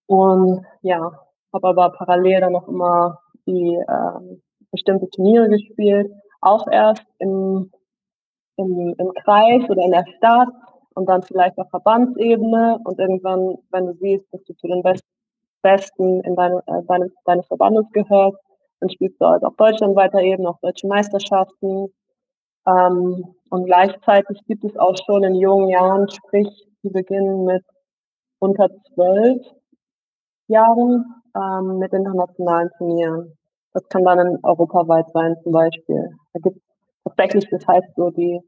[0.05, 1.11] Und ja,
[1.53, 7.71] habe aber parallel dann noch immer die ähm, bestimmte Turniere gespielt, auch erst im,
[8.55, 10.49] im, im Kreis oder in der Stadt
[10.97, 15.03] und dann vielleicht auf Verbandsebene und irgendwann, wenn du siehst, dass du zu den Best
[15.61, 18.37] Besten in deine, äh, deine, deines Verbandes gehörst,
[18.79, 21.93] dann spielst du halt auf deutschlandweiter Ebene, auf deutsche Meisterschaften.
[22.67, 26.49] Ähm, und gleichzeitig gibt es auch schon in jungen Jahren, sprich,
[26.83, 27.63] die beginnen mit
[28.39, 29.45] unter zwölf
[30.47, 31.05] Jahren
[31.35, 33.37] ähm, mit internationalen Turnieren.
[33.73, 36.09] Das kann dann europaweit sein zum Beispiel.
[36.33, 36.63] Da gibt es
[37.03, 38.41] tatsächlich, das heißt so die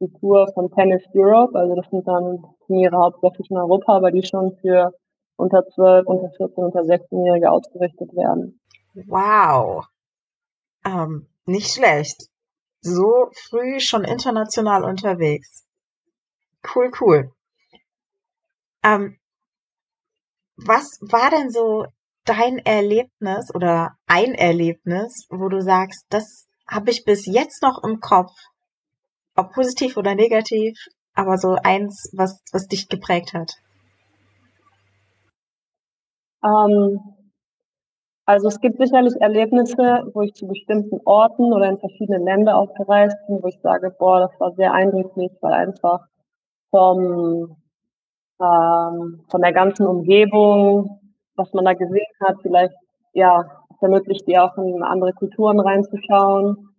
[0.00, 1.58] die Tour von Tennis Europe.
[1.58, 4.92] Also das sind dann Turniere hauptsächlich in Europa, aber die schon für
[5.36, 8.60] unter 12, unter 14, unter 16-Jährige ausgerichtet werden.
[8.94, 9.86] Wow.
[10.84, 12.28] Ähm, nicht schlecht.
[12.80, 15.66] So früh schon international unterwegs.
[16.74, 17.32] Cool, cool.
[18.82, 19.18] Ähm,
[20.56, 21.86] was war denn so
[22.24, 28.00] dein Erlebnis oder ein Erlebnis, wo du sagst, das habe ich bis jetzt noch im
[28.00, 28.32] Kopf
[29.40, 30.78] ob positiv oder negativ,
[31.14, 33.52] aber so eins, was, was dich geprägt hat?
[36.44, 37.00] Ähm,
[38.26, 42.72] also es gibt sicherlich Erlebnisse, wo ich zu bestimmten Orten oder in verschiedene Länder auch
[42.74, 46.06] gereist bin, wo ich sage, boah, das war sehr eindrücklich, weil einfach
[46.70, 47.56] vom,
[48.40, 51.00] ähm, von der ganzen Umgebung,
[51.34, 52.74] was man da gesehen hat, vielleicht,
[53.12, 53.44] ja,
[53.80, 56.69] ermöglicht dir auch in andere Kulturen reinzuschauen.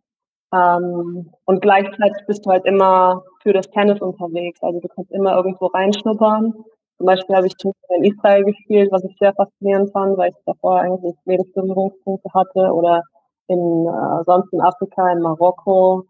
[0.53, 4.61] Ähm, und gleichzeitig bist du halt immer für das Tennis unterwegs.
[4.61, 6.53] Also du kannst immer irgendwo reinschnuppern.
[6.97, 7.53] Zum Beispiel habe ich
[7.89, 12.73] in Israel gespielt, was ich sehr faszinierend fand, weil ich davor eigentlich wenig Berührungspunkte hatte.
[12.73, 13.01] Oder
[13.47, 16.05] in äh, sonst in Afrika, in Marokko,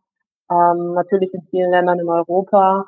[0.52, 2.86] ähm, natürlich in vielen Ländern in Europa,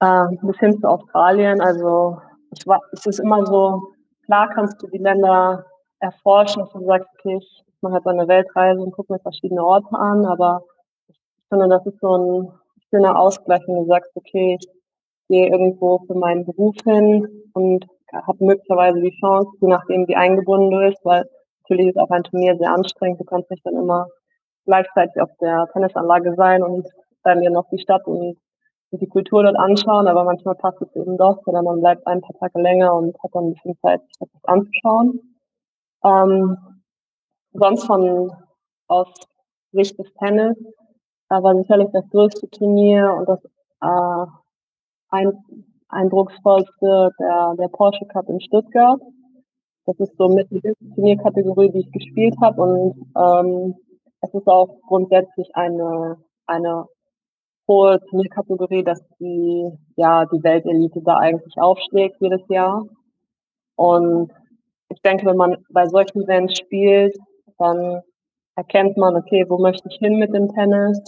[0.00, 1.60] äh, bis hin zu Australien.
[1.60, 2.18] Also
[2.52, 3.92] ich war, es ist immer so,
[4.26, 5.64] klar kannst du die Länder
[6.00, 9.94] erforschen, dass du sagst, okay, ich man hat seine Weltreise und guckt mir verschiedene Orte
[9.96, 10.62] an, aber
[11.08, 11.16] ich
[11.48, 12.52] finde, das ist so ein
[12.90, 14.68] schöner Ausgleich, wenn du sagst, okay, ich
[15.28, 20.70] gehe irgendwo für meinen Beruf hin und habe möglicherweise die Chance, je nachdem wie eingebunden
[20.70, 21.28] du bist, weil
[21.62, 24.06] natürlich ist auch ein Turnier sehr anstrengend, du kannst nicht dann immer
[24.64, 26.86] gleichzeitig auf der Tennisanlage sein und
[27.22, 28.38] dann dir noch die Stadt und,
[28.90, 32.34] die Kultur dort anschauen, aber manchmal passt es eben doch, oder man bleibt ein paar
[32.38, 35.36] Tage länger und hat dann ein bisschen Zeit, sich das anzuschauen.
[36.02, 36.77] Ähm,
[37.52, 38.32] sonst von
[38.88, 39.08] aus
[39.72, 40.56] Sicht des Tennis
[41.30, 43.44] äh, war sicherlich das größte Turnier und das
[43.80, 44.26] äh,
[45.10, 45.32] ein,
[45.88, 49.00] eindrucksvollste der, der Porsche Cup in Stuttgart.
[49.86, 50.60] Das ist so mit die
[50.94, 53.74] Turnierkategorie, die ich gespielt habe und ähm,
[54.20, 56.86] es ist auch grundsätzlich eine eine
[57.68, 62.84] hohe Turnierkategorie, dass die ja die Weltelite da eigentlich aufschlägt jedes Jahr.
[63.76, 64.32] Und
[64.88, 67.14] ich denke, wenn man bei solchen Events spielt,
[67.58, 68.02] dann
[68.56, 71.00] erkennt man, okay, wo möchte ich hin mit dem Tennis.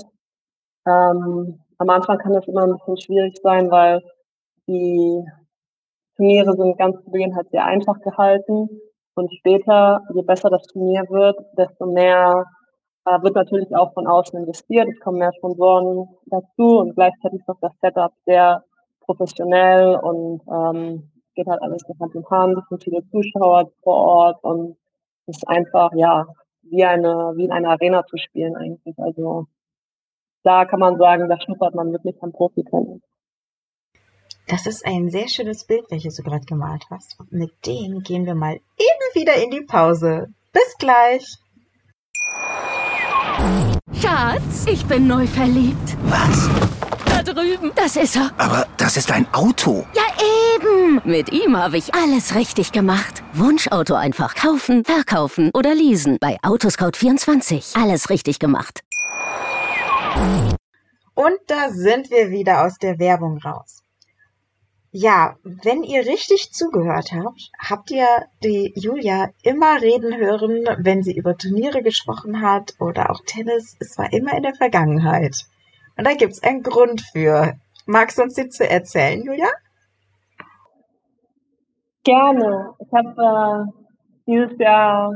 [0.86, 4.02] Ähm, am Anfang kann das immer ein bisschen schwierig sein, weil
[4.66, 5.24] die
[6.16, 8.68] Turniere sind ganz zu Beginn halt sehr einfach gehalten.
[9.14, 12.44] Und später, je besser das Turnier wird, desto mehr
[13.04, 17.48] äh, wird natürlich auch von außen investiert, es kommen mehr Sponsoren dazu und gleichzeitig ist
[17.48, 18.62] auch das Setup sehr
[19.00, 23.94] professionell und ähm, geht halt alles mit Hand in Hand, es sind viele Zuschauer vor
[23.94, 24.76] Ort und
[25.26, 26.26] es ist einfach, ja,
[26.62, 28.98] wie eine, wie in einer Arena zu spielen eigentlich.
[28.98, 29.46] Also
[30.42, 33.02] da kann man sagen, da schnuppert man wirklich am Profi-Tennis.
[34.46, 37.18] Das ist ein sehr schönes Bild, welches du gerade gemalt hast.
[37.20, 40.28] Und mit dem gehen wir mal eben wieder in die Pause.
[40.52, 41.38] Bis gleich.
[43.92, 45.96] Schatz, ich bin neu verliebt.
[46.04, 46.79] Was?
[47.22, 47.70] Da drüben.
[47.74, 48.30] Das ist er.
[48.38, 49.86] Aber das ist ein Auto.
[49.92, 50.02] Ja,
[50.54, 51.02] eben.
[51.04, 53.22] Mit ihm habe ich alles richtig gemacht.
[53.34, 56.16] Wunschauto einfach kaufen, verkaufen oder leasen.
[56.18, 57.78] Bei Autoscout24.
[57.78, 58.80] Alles richtig gemacht.
[61.14, 63.82] Und da sind wir wieder aus der Werbung raus.
[64.90, 68.06] Ja, wenn ihr richtig zugehört habt, habt ihr
[68.42, 73.76] die Julia immer reden hören, wenn sie über Turniere gesprochen hat oder auch Tennis.
[73.78, 75.44] Es war immer in der Vergangenheit.
[76.00, 77.52] Und da gibt's einen Grund für.
[77.84, 79.48] Magst du uns den zu erzählen, Julia?
[82.04, 82.72] Gerne.
[82.78, 83.72] Ich habe äh,
[84.26, 85.12] dieses Jahr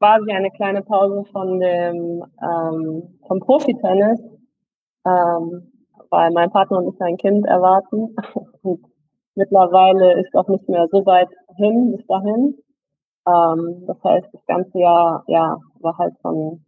[0.00, 4.18] quasi eine kleine Pause von dem ähm, vom Profitennis,
[5.06, 5.70] ähm,
[6.10, 8.16] weil mein Partner und ich ein Kind erwarten.
[8.62, 8.84] Und
[9.36, 12.58] mittlerweile ist auch nicht mehr so weit hin bis dahin.
[13.28, 16.65] Ähm, das heißt, das ganze Jahr ja war halt von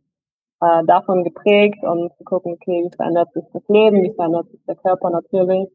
[0.60, 4.60] äh, davon geprägt und zu gucken, okay, wie verändert sich das Leben, wie verändert sich
[4.66, 5.68] der Körper natürlich.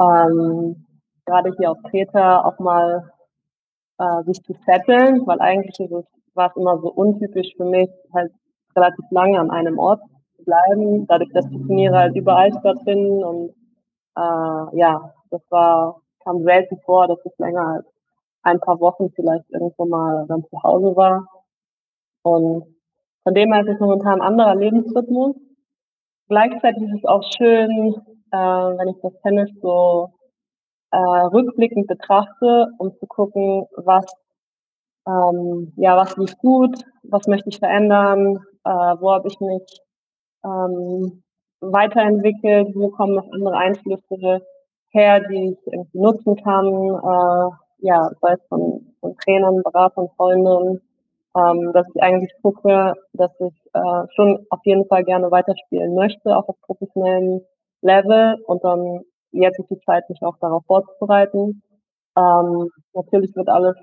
[0.00, 0.86] Ähm,
[1.24, 3.10] gerade hier auf Kreta auch mal
[3.98, 7.90] äh, sich zu setteln, weil eigentlich ist es, war es immer so untypisch für mich,
[8.12, 8.32] halt
[8.76, 10.00] relativ lange an einem Ort
[10.36, 13.50] zu bleiben, dadurch, dass die Turniere halt überall stattfinden und
[14.16, 17.86] äh, ja, das war, kam selten vor, dass ich länger als
[18.42, 21.26] ein paar Wochen vielleicht irgendwo mal dann zu Hause war.
[22.22, 22.75] Und
[23.26, 25.34] von dem her ist es momentan ein anderer Lebensrhythmus.
[26.28, 27.96] Gleichzeitig ist es auch schön,
[28.30, 30.10] äh, wenn ich das Tennis so
[30.92, 34.04] äh, rückblickend betrachte, um zu gucken, was
[35.08, 39.80] ähm, ja was lief gut, was möchte ich verändern, äh, wo habe ich mich
[40.44, 41.24] ähm,
[41.60, 44.40] weiterentwickelt, wo kommen noch andere Einflüsse
[44.90, 50.80] her, die ich irgendwie nutzen kann, äh, ja, sei es von, von Trainern, Beratern, Freunden,
[51.36, 56.36] ähm, dass ich eigentlich gucke, dass ich äh, schon auf jeden Fall gerne weiterspielen möchte,
[56.36, 57.42] auch auf professionellem
[57.82, 61.62] Level und dann jetzt ist die Zeit, mich auch darauf vorzubereiten.
[62.16, 63.76] Ähm, natürlich wird alles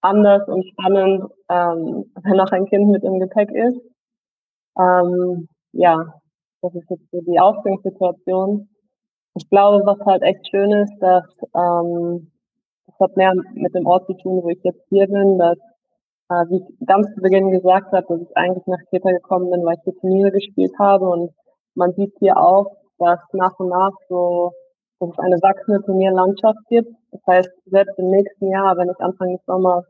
[0.00, 3.80] anders und spannend, ähm, wenn noch ein Kind mit im Gepäck ist.
[4.78, 6.14] Ähm, ja,
[6.62, 8.68] das ist jetzt so die Ausgangssituation.
[9.34, 11.24] Ich glaube, was halt echt schön ist, dass
[11.54, 12.30] ähm,
[12.86, 15.58] das hat mehr mit dem Ort zu tun, wo ich jetzt hier bin, dass
[16.30, 19.64] äh, wie ich ganz zu Beginn gesagt habe, dass ich eigentlich nach Kreta gekommen bin,
[19.64, 21.32] weil ich hier Turniere gespielt habe und
[21.74, 24.52] man sieht hier auch, dass nach und nach so,
[25.00, 26.90] dass es eine wachsende Turnierlandschaft gibt.
[27.10, 29.84] Das heißt, selbst im nächsten Jahr, wenn ich Anfang des Sommers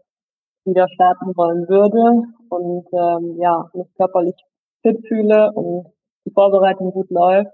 [0.65, 4.35] wieder starten wollen würde und ähm, ja, mich körperlich
[4.83, 5.87] fit fühle und
[6.25, 7.53] die Vorbereitung gut läuft,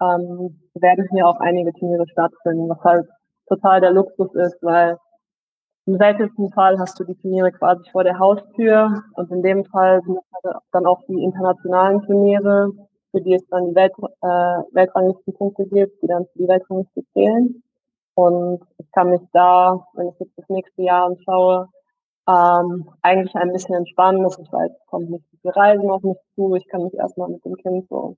[0.00, 3.08] ähm, werden hier auch einige Turniere stattfinden, was halt
[3.48, 4.96] total der Luxus ist, weil
[5.86, 10.00] im seltensten Fall hast du die Turniere quasi vor der Haustür und in dem Fall
[10.02, 12.70] sind es halt dann auch die internationalen Turniere,
[13.10, 17.62] für die es dann die Welt, äh, Weltranglistenpunkte gibt, die dann für die Weltrangliste zählen.
[18.14, 21.68] Und ich kann mich da, wenn ich jetzt das nächste Jahr anschaue,
[22.28, 26.02] ähm, eigentlich ein bisschen entspannen, dass ich weiß, es kommt nicht so viel Reisen auf
[26.02, 26.54] mich zu.
[26.54, 28.16] Ich kann mich erstmal mit dem Kind so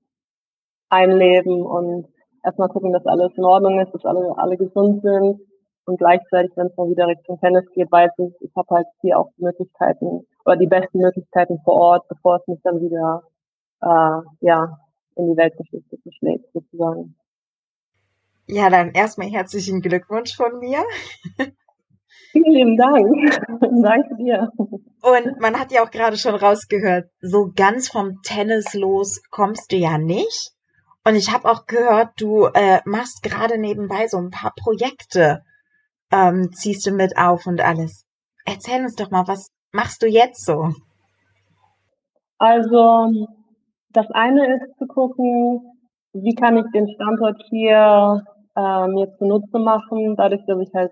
[0.89, 2.07] einleben und
[2.43, 5.39] erstmal gucken, dass alles in Ordnung ist, dass alle, alle gesund sind.
[5.85, 9.19] Und gleichzeitig, wenn es mal wieder Richtung Tennis geht, weiß ich, ich habe halt hier
[9.19, 13.23] auch die Möglichkeiten oder die besten Möglichkeiten vor Ort, bevor es mich dann wieder
[13.81, 14.77] äh, ja,
[15.15, 17.15] in die Weltgeschichte verschlägt, sozusagen.
[18.47, 20.83] Ja, dann erstmal herzlichen Glückwunsch von mir.
[22.31, 23.07] Vielen lieben Dank.
[23.83, 24.51] Danke dir.
[24.57, 29.77] Und man hat ja auch gerade schon rausgehört, so ganz vom Tennis los kommst du
[29.77, 30.51] ja nicht.
[31.03, 35.43] Und ich habe auch gehört, du äh, machst gerade nebenbei so ein paar Projekte,
[36.15, 38.05] ähm, ziehst du mit auf und alles.
[38.45, 40.71] Erzähl uns doch mal, was machst du jetzt so?
[42.37, 43.27] Also
[43.89, 45.61] das eine ist zu gucken,
[46.13, 48.23] wie kann ich den Standort hier
[48.55, 50.91] äh, mir zunutze machen, dadurch, dass ich halt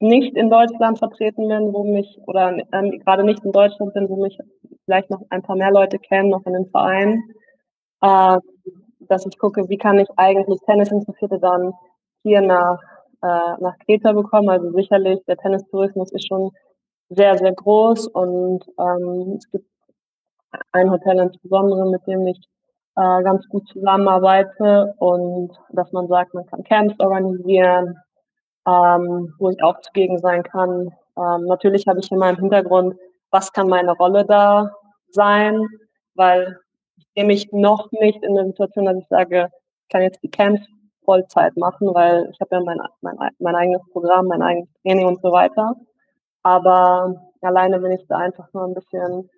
[0.00, 4.22] nicht in Deutschland vertreten bin, wo mich, oder ähm, gerade nicht in Deutschland bin, wo
[4.22, 4.38] mich
[4.84, 7.22] vielleicht noch ein paar mehr Leute kennen, noch in den Verein,
[8.02, 8.38] äh,
[9.00, 11.72] dass ich gucke, wie kann ich eigentlich Tennisinteressierte dann
[12.22, 12.78] hier nach,
[13.24, 14.50] äh, nach Kreta bekommen.
[14.50, 16.50] Also sicherlich, der Tennistourismus ist schon
[17.08, 19.66] sehr, sehr groß und ähm, es gibt
[20.72, 22.38] ein Hotel insbesondere, mit dem ich
[22.96, 27.96] äh, ganz gut zusammenarbeite und dass man sagt, man kann Camps organisieren,
[28.66, 30.94] ähm, wo ich auch zugegen sein kann.
[31.16, 32.94] Ähm, natürlich habe ich immer im Hintergrund,
[33.30, 34.70] was kann meine Rolle da
[35.08, 35.66] sein,
[36.14, 36.58] weil
[36.96, 39.48] ich sehe mich noch nicht in der Situation, dass ich sage,
[39.82, 40.66] ich kann jetzt die Camps
[41.04, 45.20] Vollzeit machen, weil ich habe ja mein, mein, mein eigenes Programm, mein eigenes Training und
[45.22, 45.74] so weiter.
[46.42, 49.30] Aber alleine, wenn ich da einfach nur ein bisschen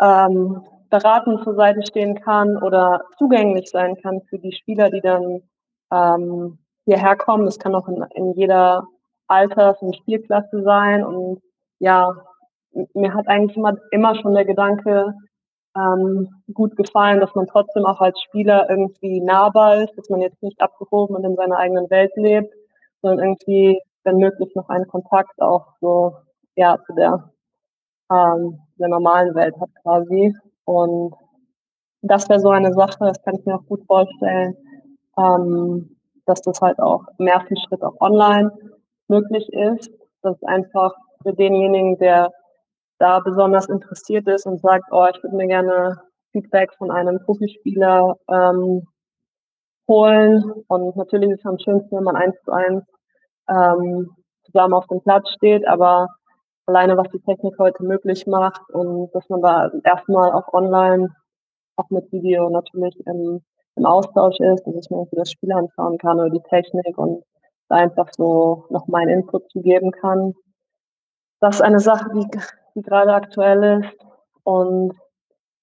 [0.00, 5.42] ähm, beratend zur Seite stehen kann oder zugänglich sein kann für die Spieler, die dann
[5.92, 7.46] ähm, hierher kommen.
[7.46, 8.86] Das kann auch in, in jeder
[9.26, 11.04] Alters- und Spielklasse sein.
[11.04, 11.42] Und
[11.78, 12.14] ja,
[12.94, 15.14] mir hat eigentlich immer, immer schon der Gedanke
[15.76, 20.42] ähm, gut gefallen, dass man trotzdem auch als Spieler irgendwie nahbar ist, dass man jetzt
[20.42, 22.54] nicht abgehoben und in seiner eigenen Welt lebt,
[23.02, 26.16] sondern irgendwie, wenn möglich, noch einen Kontakt auch so
[26.56, 27.30] ja zu der,
[28.12, 30.34] ähm, der normalen Welt hat quasi.
[30.64, 31.14] Und
[32.02, 34.56] das wäre so eine Sache, das kann ich mir auch gut vorstellen,
[35.18, 35.96] ähm,
[36.26, 38.52] dass das halt auch im ersten Schritt auch online
[39.08, 39.90] möglich ist.
[40.22, 42.32] Das ist einfach für denjenigen, der
[42.98, 46.00] da besonders interessiert ist und sagt, oh, ich würde mir gerne
[46.32, 48.86] Feedback von einem Profispieler ähm,
[49.88, 50.42] holen.
[50.68, 52.84] Und natürlich ist es am schönsten, wenn man eins zu eins
[53.48, 54.10] ähm,
[54.44, 56.08] zusammen auf dem Platz steht, aber
[56.66, 61.08] alleine was die Technik heute möglich macht und dass man da erstmal auch online,
[61.76, 63.42] auch mit Video natürlich im,
[63.76, 67.22] im Austausch ist und sich mir das Spiel anschauen kann oder die Technik und
[67.68, 70.34] da einfach so noch meinen Input zu geben kann.
[71.40, 72.26] Das ist eine Sache, die,
[72.74, 74.06] die gerade aktuell ist.
[74.42, 74.94] Und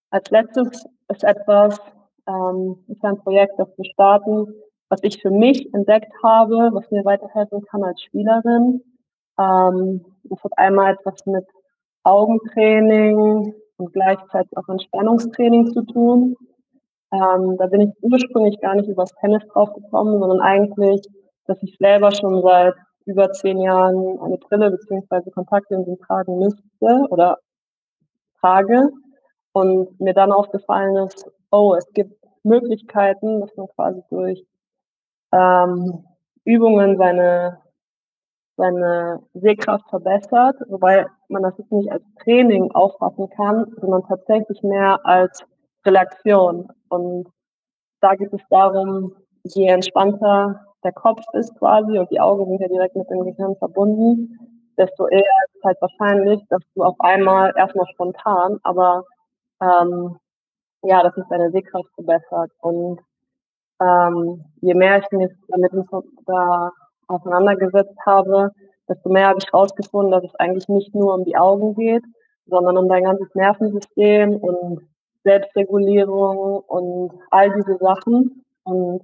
[0.10, 1.80] als letztes ist etwas,
[2.28, 4.48] ähm, ist ein Projekt, das wir starten,
[4.90, 8.82] was ich für mich entdeckt habe, was mir weiterhelfen kann als Spielerin.
[9.40, 11.46] Ähm, das hat einmal etwas mit
[12.04, 16.36] Augentraining und gleichzeitig auch Entspannungstraining zu tun.
[17.14, 21.02] Ähm, da bin ich ursprünglich gar nicht übers Tennis drauf gekommen, sondern eigentlich,
[21.46, 22.76] dass ich selber schon seit
[23.06, 27.40] über zehn Jahren eine Brille beziehungsweise Kontaktlinsen tragen müsste oder
[28.40, 28.90] trage
[29.54, 34.46] und mir dann aufgefallen ist, oh, es gibt Möglichkeiten, dass man quasi durch
[35.32, 36.06] ähm,
[36.44, 37.62] Übungen seine
[38.58, 45.00] seine Sehkraft verbessert, wobei man das jetzt nicht als Training auffassen kann, sondern tatsächlich mehr
[45.04, 45.44] als
[45.86, 46.70] Relaktion.
[46.90, 47.28] Und
[48.02, 52.68] da geht es darum, je entspannter der Kopf ist quasi und die Augen sind ja
[52.68, 54.40] direkt mit dem Gehirn verbunden,
[54.78, 59.04] desto eher ist es halt wahrscheinlich, dass du auf einmal erstmal spontan, aber
[59.62, 60.18] ähm,
[60.84, 62.52] ja, dass sich deine Sehkraft verbessert.
[62.60, 63.00] Und
[63.82, 65.72] ähm, je mehr ich mich damit
[66.26, 66.72] da
[67.08, 68.52] auseinandergesetzt habe,
[68.90, 72.04] desto mehr habe ich herausgefunden, dass es eigentlich nicht nur um die Augen geht,
[72.48, 74.82] sondern um dein ganzes Nervensystem und
[75.24, 78.44] Selbstregulierung und all diese Sachen.
[78.64, 79.04] Und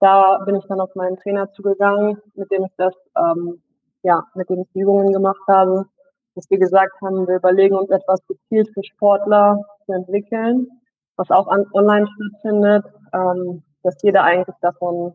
[0.00, 3.62] da bin ich dann auf meinen Trainer zugegangen, mit dem ich das, ähm,
[4.02, 5.86] ja, mit dem ich die Übungen gemacht habe,
[6.34, 10.68] dass wir gesagt haben, wir überlegen uns etwas gezielt für Sportler zu entwickeln,
[11.16, 15.14] was auch an, online stattfindet, ähm, dass jeder eigentlich davon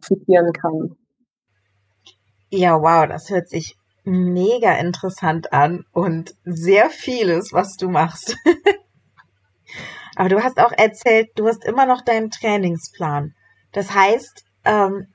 [0.00, 0.96] profitieren kann.
[2.50, 8.36] Ja, wow, das hört sich mega interessant an und sehr vieles, was du machst.
[10.16, 13.34] Aber du hast auch erzählt, du hast immer noch deinen Trainingsplan.
[13.72, 15.06] Das heißt, ähm,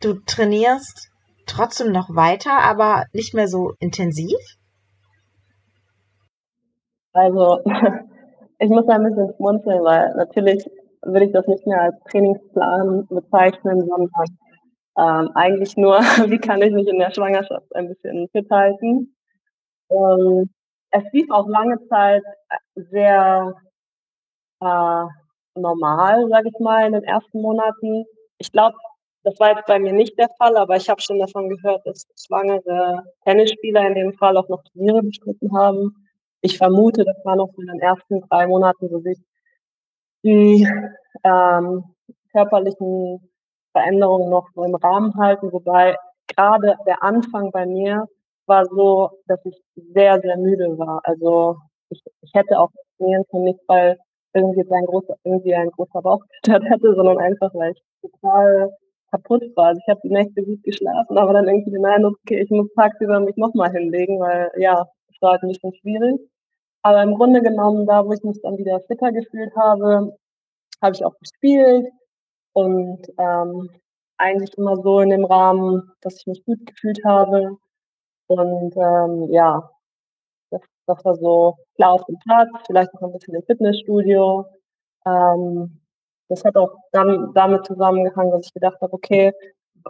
[0.00, 1.10] du trainierst
[1.46, 4.38] trotzdem noch weiter, aber nicht mehr so intensiv?
[7.12, 7.60] Also,
[8.58, 10.64] ich muss da ein bisschen schmunzeln, weil natürlich
[11.02, 14.10] würde ich das nicht mehr als Trainingsplan bezeichnen, sondern
[14.98, 15.98] ähm, eigentlich nur,
[16.30, 19.14] wie kann ich mich in der Schwangerschaft ein bisschen fit halten.
[19.90, 20.50] Ähm,
[20.90, 22.22] es lief auch lange Zeit
[22.74, 23.54] sehr
[24.60, 25.04] äh,
[25.56, 28.04] normal, sage ich mal, in den ersten Monaten.
[28.38, 28.76] Ich glaube,
[29.24, 32.06] das war jetzt bei mir nicht der Fall, aber ich habe schon davon gehört, dass
[32.16, 35.94] schwangere Tennisspieler in dem Fall auch noch Turniere bestritten haben.
[36.42, 39.18] Ich vermute, das war noch in den ersten drei Monaten, wo sich
[40.22, 40.68] die
[41.24, 41.84] ähm,
[42.30, 43.28] körperlichen
[43.72, 45.96] Veränderungen noch so im Rahmen halten, wobei
[46.28, 48.06] gerade der Anfang bei mir
[48.46, 51.00] war so, dass ich sehr, sehr müde war.
[51.04, 51.56] Also
[51.90, 53.98] ich, ich hätte auch trainieren können, nicht weil
[54.36, 58.70] irgendwie ein großer, irgendwie ein großer Bauch hätte, sondern einfach, weil ich total
[59.10, 59.68] kaputt war.
[59.68, 62.68] Also ich habe die Nächte gut geschlafen, aber dann irgendwie den Eindruck, okay, ich muss
[62.74, 66.20] tagsüber mich nochmal hinlegen, weil ja, es war halt ein bisschen schwierig.
[66.82, 70.16] Aber im Grunde genommen, da wo ich mich dann wieder fitter gefühlt habe,
[70.82, 71.86] habe ich auch gespielt,
[72.56, 73.68] und ähm,
[74.16, 77.58] eigentlich immer so in dem Rahmen, dass ich mich gut gefühlt habe.
[78.28, 79.70] Und ähm, ja,
[80.86, 84.46] das war so klar auf dem Platz, vielleicht noch ein bisschen im Fitnessstudio.
[85.06, 85.80] Ähm,
[86.28, 89.32] das hat auch dann damit zusammengehangen, dass ich gedacht habe, okay,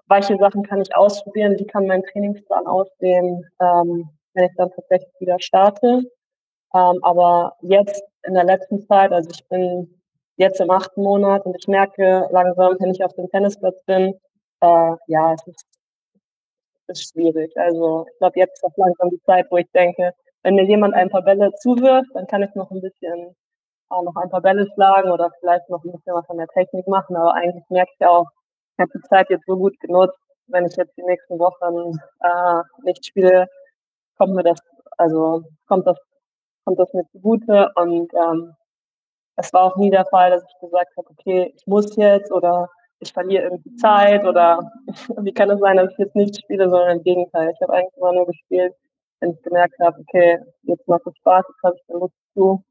[0.09, 5.13] welche Sachen kann ich ausprobieren, wie kann mein Trainingsplan aussehen, ähm, wenn ich dann tatsächlich
[5.21, 6.03] wieder starte.
[6.75, 10.01] Ähm, aber jetzt in der letzten Zeit, also ich bin
[10.37, 14.15] jetzt im achten Monat und ich merke langsam, wenn ich auf dem Tennisplatz bin,
[14.61, 15.67] äh, ja, es ist,
[16.89, 17.57] ist schwierig.
[17.57, 20.13] Also ich glaube, jetzt ist auch langsam die Zeit, wo ich denke,
[20.47, 23.35] wenn mir jemand ein paar Bälle zuwirft, dann kann ich noch ein bisschen
[23.89, 26.87] auch noch ein paar Bälle schlagen oder vielleicht noch ein bisschen was an der Technik
[26.87, 27.17] machen.
[27.17, 28.27] Aber eigentlich merke ich auch,
[28.75, 30.17] ich habe die Zeit jetzt so gut genutzt,
[30.47, 33.49] wenn ich jetzt die nächsten Wochen äh, nicht spiele,
[34.19, 34.61] kommt mir das,
[34.99, 35.99] also kommt das,
[36.65, 38.55] kommt das mir zugute und ähm,
[39.35, 42.71] es war auch nie der Fall, dass ich gesagt habe, okay, ich muss jetzt oder
[43.01, 44.71] ich verliere irgendwie Zeit oder
[45.23, 47.51] wie kann es sein, dass ich jetzt nicht spiele, sondern im Gegenteil.
[47.53, 48.73] Ich habe eigentlich immer nur gespielt,
[49.21, 52.65] wenn ich gemerkt habe, okay, jetzt macht es Spaß, jetzt habe ich da Lust zu.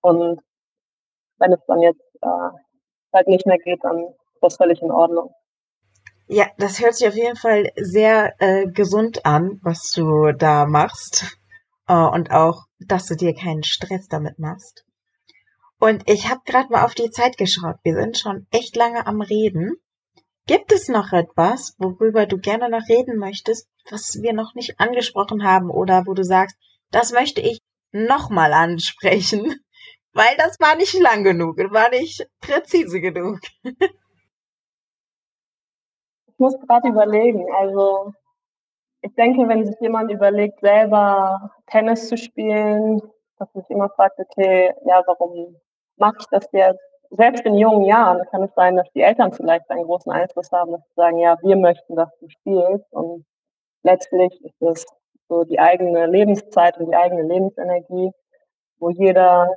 [0.00, 0.40] Und
[1.38, 2.50] wenn es dann jetzt äh,
[3.12, 5.32] halt nicht mehr geht, dann ist das völlig in Ordnung.
[6.26, 11.38] Ja, das hört sich auf jeden Fall sehr äh, gesund an, was du da machst.
[11.86, 14.84] Äh, und auch, dass du dir keinen Stress damit machst.
[15.80, 17.76] Und ich habe gerade mal auf die Zeit geschaut.
[17.82, 19.76] Wir sind schon echt lange am Reden.
[20.48, 25.44] Gibt es noch etwas, worüber du gerne noch reden möchtest, was wir noch nicht angesprochen
[25.44, 26.56] haben oder wo du sagst,
[26.90, 27.60] das möchte ich
[27.92, 29.44] nochmal ansprechen,
[30.14, 33.40] weil das war nicht lang genug, war nicht präzise genug.
[33.62, 33.92] ich
[36.38, 38.14] muss gerade überlegen, also
[39.02, 43.02] ich denke, wenn sich jemand überlegt, selber Tennis zu spielen,
[43.38, 45.60] dass sich immer fragt, okay, ja, warum
[45.96, 46.80] mache ich das jetzt?
[47.10, 50.72] Selbst in jungen Jahren kann es sein, dass die Eltern vielleicht einen großen Einfluss haben,
[50.72, 52.92] dass sie sagen, ja, wir möchten, dass du spielst.
[52.92, 53.24] Und
[53.82, 54.86] letztlich ist es
[55.28, 58.12] so die eigene Lebenszeit und die eigene Lebensenergie,
[58.78, 59.48] wo jeder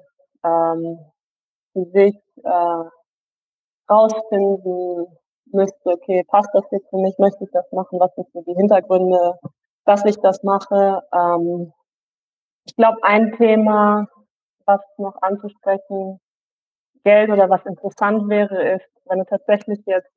[0.45, 0.99] ähm,
[1.73, 2.83] für sich äh,
[3.89, 5.07] rausfinden
[5.51, 8.55] müsste, okay, passt das jetzt für mich, möchte ich das machen, was sind so die
[8.55, 9.37] Hintergründe,
[9.85, 11.01] dass ich das mache.
[11.13, 11.73] Ähm,
[12.65, 14.07] ich glaube, ein Thema,
[14.65, 16.19] was noch anzusprechen
[17.03, 20.11] Geld oder was interessant wäre, ist, wenn du tatsächlich jetzt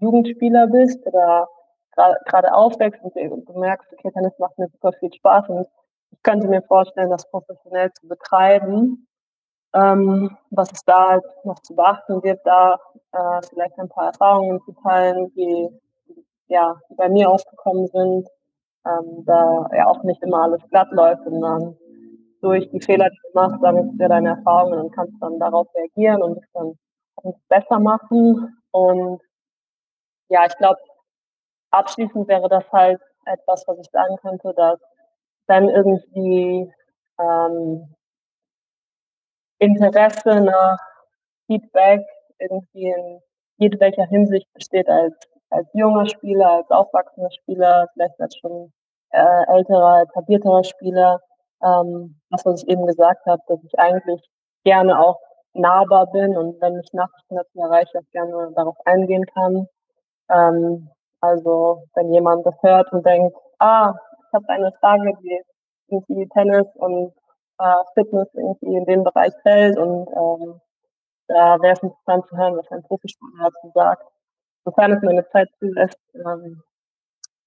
[0.00, 1.48] Jugendspieler bist oder
[2.26, 5.66] gerade aufwächst und du merkst, okay, Tennis macht mir super viel Spaß und
[6.12, 9.06] ich könnte mir vorstellen, das professionell zu betreiben.
[9.72, 12.80] Ähm, was es da halt noch zu beachten gibt, da
[13.12, 15.68] äh, vielleicht ein paar Erfahrungen zu teilen, die,
[16.48, 18.28] ja, bei mir aufgekommen sind,
[18.84, 21.76] ähm, da ja auch nicht immer alles glatt läuft, sondern
[22.40, 26.22] durch die Fehler, die du machst, sammelst du deine Erfahrungen und kannst dann darauf reagieren
[26.22, 26.74] und es dann
[27.48, 28.56] besser machen.
[28.70, 29.20] Und
[30.28, 30.80] ja, ich glaube,
[31.70, 34.80] abschließend wäre das halt etwas, was ich sagen könnte, dass
[35.46, 36.72] wenn irgendwie
[37.18, 37.94] ähm,
[39.58, 40.78] Interesse nach
[41.46, 42.06] Feedback
[42.38, 43.20] irgendwie in
[43.58, 45.14] jedwelcher Hinsicht besteht als,
[45.50, 48.72] als junger Spieler, als aufwachsender Spieler, vielleicht als schon
[49.10, 51.20] äh, älterer, etablierterer Spieler,
[51.62, 54.20] ähm, das, was ich eben gesagt habe, dass ich eigentlich
[54.64, 55.18] gerne auch
[55.52, 59.66] nahbar bin und wenn ich Nachrichten dazu erreiche, auch gerne darauf eingehen kann.
[60.30, 60.90] Ähm,
[61.20, 63.94] also wenn jemand das hört und denkt, ah,
[64.26, 65.42] ich habe eine Frage, die
[65.88, 67.12] irgendwie Tennis und
[67.58, 70.60] äh, Fitness irgendwie in den Bereich fällt und ähm,
[71.26, 74.04] da wäre es interessant zu hören, was ein Profisportler dazu sagt.
[74.64, 76.62] Sofern es meine Zeit zulässt, ähm,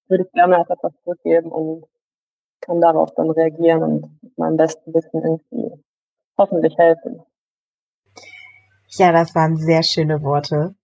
[0.07, 1.85] würde ich gerne auch etwas zurückgeben und
[2.65, 5.83] kann darauf dann reagieren und meinem besten Wissen irgendwie
[6.37, 7.21] hoffentlich helfen.
[8.97, 10.75] Ja, das waren sehr schöne Worte.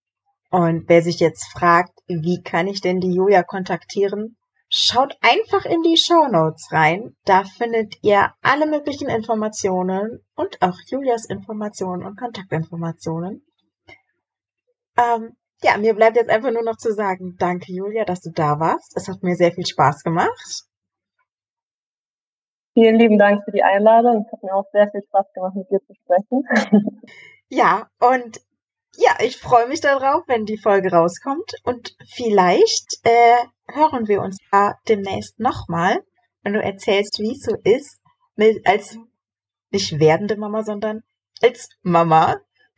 [0.50, 4.36] Und wer sich jetzt fragt, wie kann ich denn die Julia kontaktieren?
[4.68, 7.16] Schaut einfach in die Show Notes rein.
[7.24, 13.44] Da findet ihr alle möglichen Informationen und auch Julias Informationen und Kontaktinformationen.
[14.96, 18.58] Ähm, ja, mir bleibt jetzt einfach nur noch zu sagen, danke Julia, dass du da
[18.58, 18.96] warst.
[18.96, 20.64] Es hat mir sehr viel Spaß gemacht.
[22.74, 24.24] Vielen lieben Dank für die Einladung.
[24.24, 27.00] Es hat mir auch sehr viel Spaß gemacht, mit dir zu sprechen.
[27.52, 28.40] Ja, und
[28.96, 31.52] ja, ich freue mich darauf, wenn die Folge rauskommt.
[31.64, 36.00] Und vielleicht äh, hören wir uns ja demnächst nochmal,
[36.44, 38.00] wenn du erzählst, wie es so ist,
[38.36, 38.96] mit, als
[39.72, 41.02] nicht werdende Mama, sondern
[41.42, 42.36] als Mama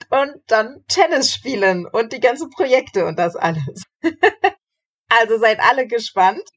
[0.09, 3.85] und dann Tennis spielen und die ganzen Projekte und das alles.
[5.11, 6.49] also seid alle gespannt.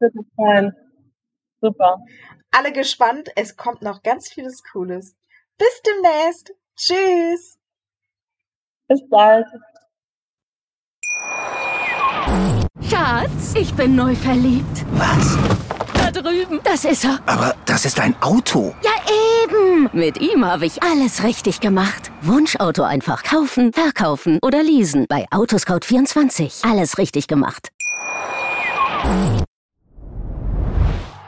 [0.00, 0.72] Das wird sein.
[1.60, 1.98] Super
[2.52, 3.30] alle gespannt.
[3.36, 5.14] Es kommt noch ganz vieles Cooles.
[5.58, 6.52] Bis demnächst.
[6.76, 7.58] Tschüss.
[8.88, 9.46] Bis bald.
[12.88, 14.84] Schatz, ich bin neu verliebt.
[14.92, 15.36] Was?
[15.94, 16.60] Da drüben.
[16.64, 17.20] Das ist er.
[17.26, 18.74] Aber das ist ein Auto.
[18.82, 18.90] Ja,
[19.44, 19.90] eben.
[19.92, 22.10] Mit ihm habe ich alles richtig gemacht.
[22.22, 25.06] Wunschauto einfach kaufen, verkaufen oder leasen.
[25.08, 26.68] Bei Autoscout24.
[26.70, 27.70] Alles richtig gemacht.